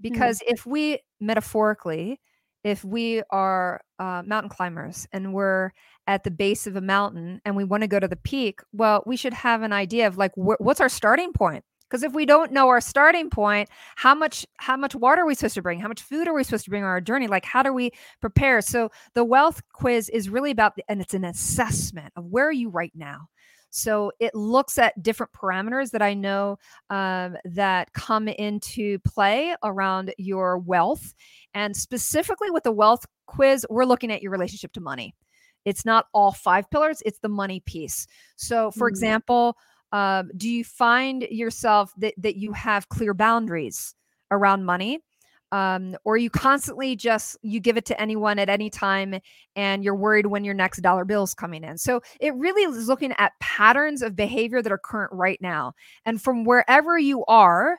[0.00, 2.20] Because if we metaphorically,
[2.66, 5.70] if we are uh, mountain climbers and we're
[6.08, 9.04] at the base of a mountain and we want to go to the peak, well,
[9.06, 11.64] we should have an idea of like wh- what's our starting point.
[11.88, 15.36] Because if we don't know our starting point, how much how much water are we
[15.36, 15.78] supposed to bring?
[15.78, 17.28] How much food are we supposed to bring on our journey?
[17.28, 18.60] Like how do we prepare?
[18.60, 22.52] So the wealth quiz is really about the, and it's an assessment of where are
[22.52, 23.28] you right now.
[23.76, 26.58] So it looks at different parameters that I know
[26.88, 31.12] um, that come into play around your wealth.
[31.52, 35.14] And specifically with the wealth quiz, we're looking at your relationship to money.
[35.66, 38.06] It's not all five pillars, it's the money piece.
[38.36, 38.92] So, for Mm.
[38.92, 39.58] example,
[39.92, 43.94] um, do you find yourself that, that you have clear boundaries
[44.30, 45.00] around money?
[45.56, 49.18] Um, or you constantly just you give it to anyone at any time
[49.54, 51.78] and you're worried when your next dollar bill is coming in.
[51.78, 55.72] So it really is looking at patterns of behavior that are current right now.
[56.04, 57.78] And from wherever you are,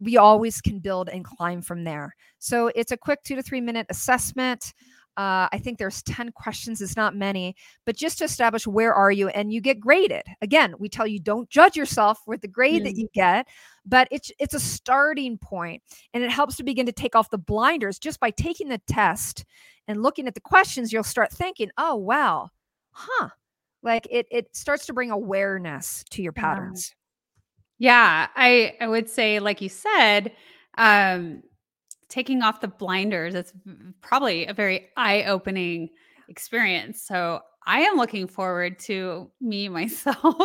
[0.00, 2.12] we always can build and climb from there.
[2.40, 4.74] So it's a quick two to three minute assessment.
[5.16, 6.80] Uh, I think there's 10 questions.
[6.82, 7.56] It's not many,
[7.86, 10.22] but just to establish where are you and you get graded.
[10.42, 13.46] Again, we tell you don't judge yourself with the grade that you get,
[13.86, 17.38] but it's it's a starting point and it helps to begin to take off the
[17.38, 19.44] blinders just by taking the test
[19.88, 22.50] and looking at the questions you'll start thinking, "Oh, wow.
[22.90, 23.28] Huh."
[23.82, 26.42] Like it it starts to bring awareness to your Yeah.
[26.42, 26.94] patterns.
[27.78, 30.32] Yeah, I I would say, like you said,
[30.78, 31.42] um,
[32.08, 33.34] taking off the blinders.
[33.34, 33.52] It's
[34.00, 35.90] probably a very eye-opening
[36.28, 37.02] experience.
[37.02, 40.36] So I am looking forward to me myself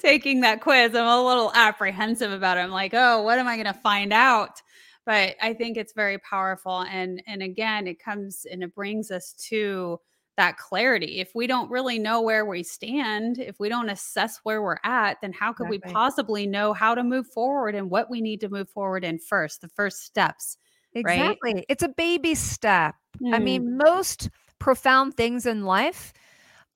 [0.00, 0.94] taking that quiz.
[0.94, 2.60] I'm a little apprehensive about it.
[2.60, 4.62] I'm like, oh, what am I going to find out?
[5.04, 9.32] But I think it's very powerful, and and again, it comes and it brings us
[9.48, 9.98] to
[10.36, 11.20] that clarity.
[11.20, 15.20] If we don't really know where we stand, if we don't assess where we're at,
[15.20, 18.48] then how could we possibly know how to move forward and what we need to
[18.48, 20.56] move forward in first, the first steps?
[20.94, 21.20] Right?
[21.20, 21.64] Exactly.
[21.68, 22.94] It's a baby step.
[23.32, 23.42] I Mm.
[23.42, 24.28] mean, most
[24.58, 26.12] profound things in life,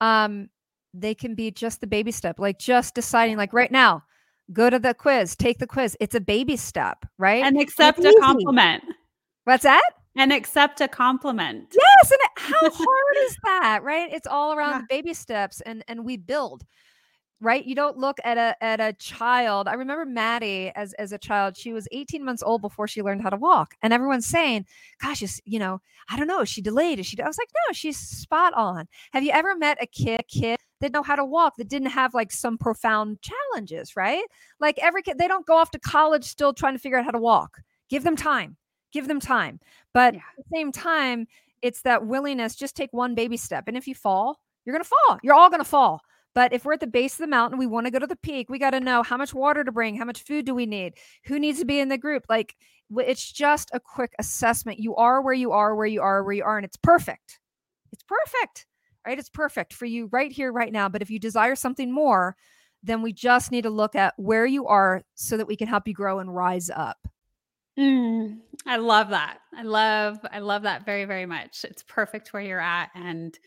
[0.01, 0.49] um,
[0.95, 4.03] they can be just the baby step, like just deciding, like right now,
[4.53, 5.97] go to the quiz, take the quiz.
[6.01, 7.45] It's a baby step, right?
[7.45, 8.83] and accept it's a compliment.
[9.45, 9.83] What's that?
[10.17, 11.75] And accept a compliment.
[11.75, 14.11] Yes, and how hard is that, right?
[14.13, 14.79] It's all around Yeah.
[14.79, 16.65] the baby steps, and and we build,
[17.41, 17.65] right?
[17.65, 19.69] You don't look at a at a child.
[19.69, 21.57] I remember Maddie as as a child.
[21.57, 24.67] She was 18 months old before she learned how to walk, and everyone's saying,
[25.03, 26.99] "Gosh, you know, I don't know, is she delayed?
[26.99, 30.25] Is she?" I was like, "No, she's spot on." Have you ever met a kid
[30.29, 34.25] kid that know how to walk that didn't have like some profound challenges, right?
[34.61, 37.11] Like every kid, they don't go off to college still trying to figure out how
[37.13, 37.59] to walk.
[37.89, 38.57] Give them time.
[38.93, 39.61] Give them time.
[39.95, 40.21] But Yeah.
[40.39, 41.27] at the same time,
[41.63, 45.19] it's that willingness just take one baby step and if you fall you're to fall
[45.23, 46.01] you're all to fall
[46.37, 48.15] but if we're at the base of the mountain we want to go to the
[48.15, 50.67] peak we got to know how much water to bring how much food do we
[50.67, 50.93] need
[51.25, 52.55] who needs to be in the group like
[52.99, 56.45] it's just a quick assessment you are where you are where you are where you
[56.45, 57.41] are and it's perfect
[57.91, 58.67] it's perfect
[59.05, 62.37] right it's perfect for you right here right now but if you desire something more
[62.83, 65.89] then we just need to look at where you are so that we can help
[65.89, 66.99] you grow and rise up
[67.79, 69.41] Mm, I love that.
[69.55, 71.63] I love I love that very very much.
[71.63, 73.39] It's perfect where you're at and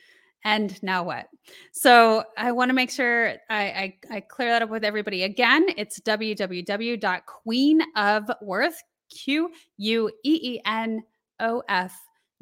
[0.43, 1.27] and now what?
[1.71, 5.65] So I want to make sure I, I I clear that up with everybody again.
[5.77, 8.75] It's www.queenofworth
[9.09, 11.01] q u e e n
[11.39, 11.93] o f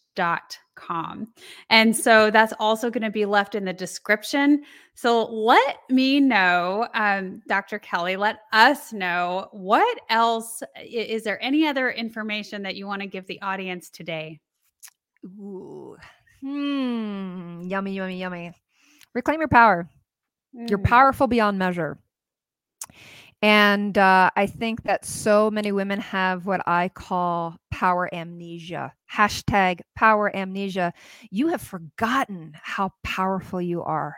[0.76, 1.28] com.
[1.70, 4.64] And so that's also going to be left in the description.
[4.94, 7.80] So let me know, um, Dr.
[7.80, 13.08] Kelly, let us know what else is there any other information that you want to
[13.08, 14.40] give the audience today?
[15.26, 15.98] Ooh.
[16.42, 17.62] Hmm.
[17.64, 18.54] Yummy, yummy, yummy.
[19.14, 19.90] Reclaim your power.
[20.56, 20.70] Mm.
[20.70, 21.98] You're powerful beyond measure.
[23.42, 28.94] And uh, I think that so many women have what I call power amnesia.
[29.12, 30.92] Hashtag power amnesia.
[31.30, 34.16] You have forgotten how powerful you are.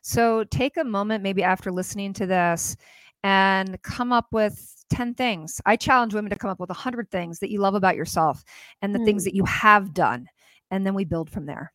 [0.00, 2.76] So take a moment, maybe after listening to this,
[3.22, 5.60] and come up with 10 things.
[5.66, 8.42] I challenge women to come up with 100 things that you love about yourself
[8.80, 9.04] and the mm.
[9.04, 10.26] things that you have done.
[10.70, 11.72] And then we build from there.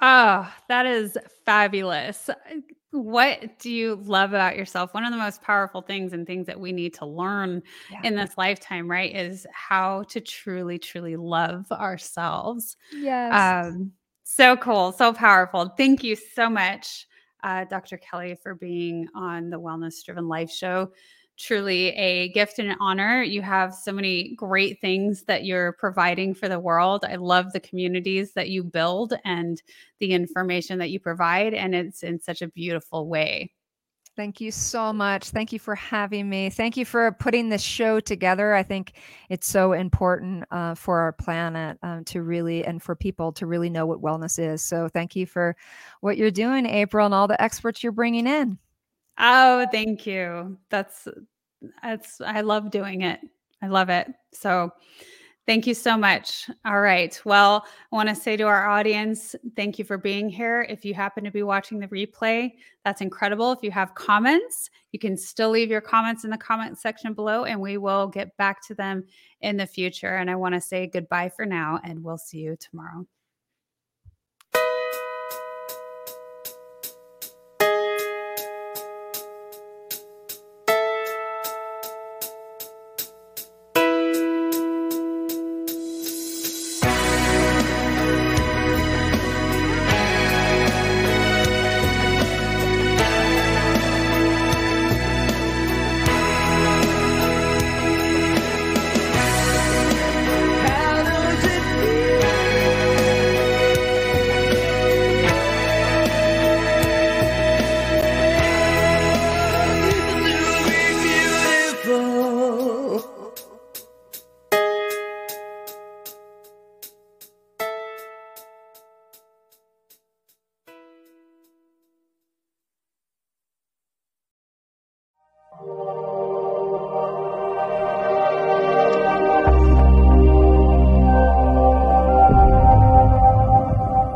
[0.00, 2.30] Oh, that is fabulous.
[2.90, 4.94] What do you love about yourself?
[4.94, 8.00] One of the most powerful things and things that we need to learn yeah.
[8.02, 12.76] in this lifetime, right, is how to truly, truly love ourselves.
[12.92, 13.66] Yes.
[13.66, 13.92] Um,
[14.24, 15.68] so cool, so powerful.
[15.76, 17.06] Thank you so much,
[17.42, 17.98] uh, Dr.
[17.98, 20.92] Kelly, for being on the Wellness Driven Life Show
[21.38, 23.22] truly a gift and an honor.
[23.22, 27.04] You have so many great things that you're providing for the world.
[27.04, 29.62] I love the communities that you build and
[30.00, 33.52] the information that you provide, and it's in such a beautiful way.
[34.16, 35.30] Thank you so much.
[35.30, 36.50] Thank you for having me.
[36.50, 38.52] Thank you for putting this show together.
[38.52, 38.94] I think
[39.28, 43.70] it's so important uh, for our planet um, to really, and for people to really
[43.70, 44.60] know what wellness is.
[44.60, 45.54] So thank you for
[46.00, 48.58] what you're doing, April, and all the experts you're bringing in.
[49.18, 50.58] Oh, thank you.
[50.70, 51.08] That's
[51.82, 53.20] that's I love doing it.
[53.62, 54.08] I love it.
[54.32, 54.72] So
[55.48, 56.50] Thank you so much.
[56.66, 57.18] All right.
[57.24, 60.66] Well, I want to say to our audience, thank you for being here.
[60.68, 62.52] If you happen to be watching the replay,
[62.84, 63.50] that's incredible.
[63.52, 67.44] If you have comments, you can still leave your comments in the comment section below
[67.44, 69.06] and we will get back to them
[69.40, 70.16] in the future.
[70.16, 73.06] And I want to say goodbye for now and we'll see you tomorrow.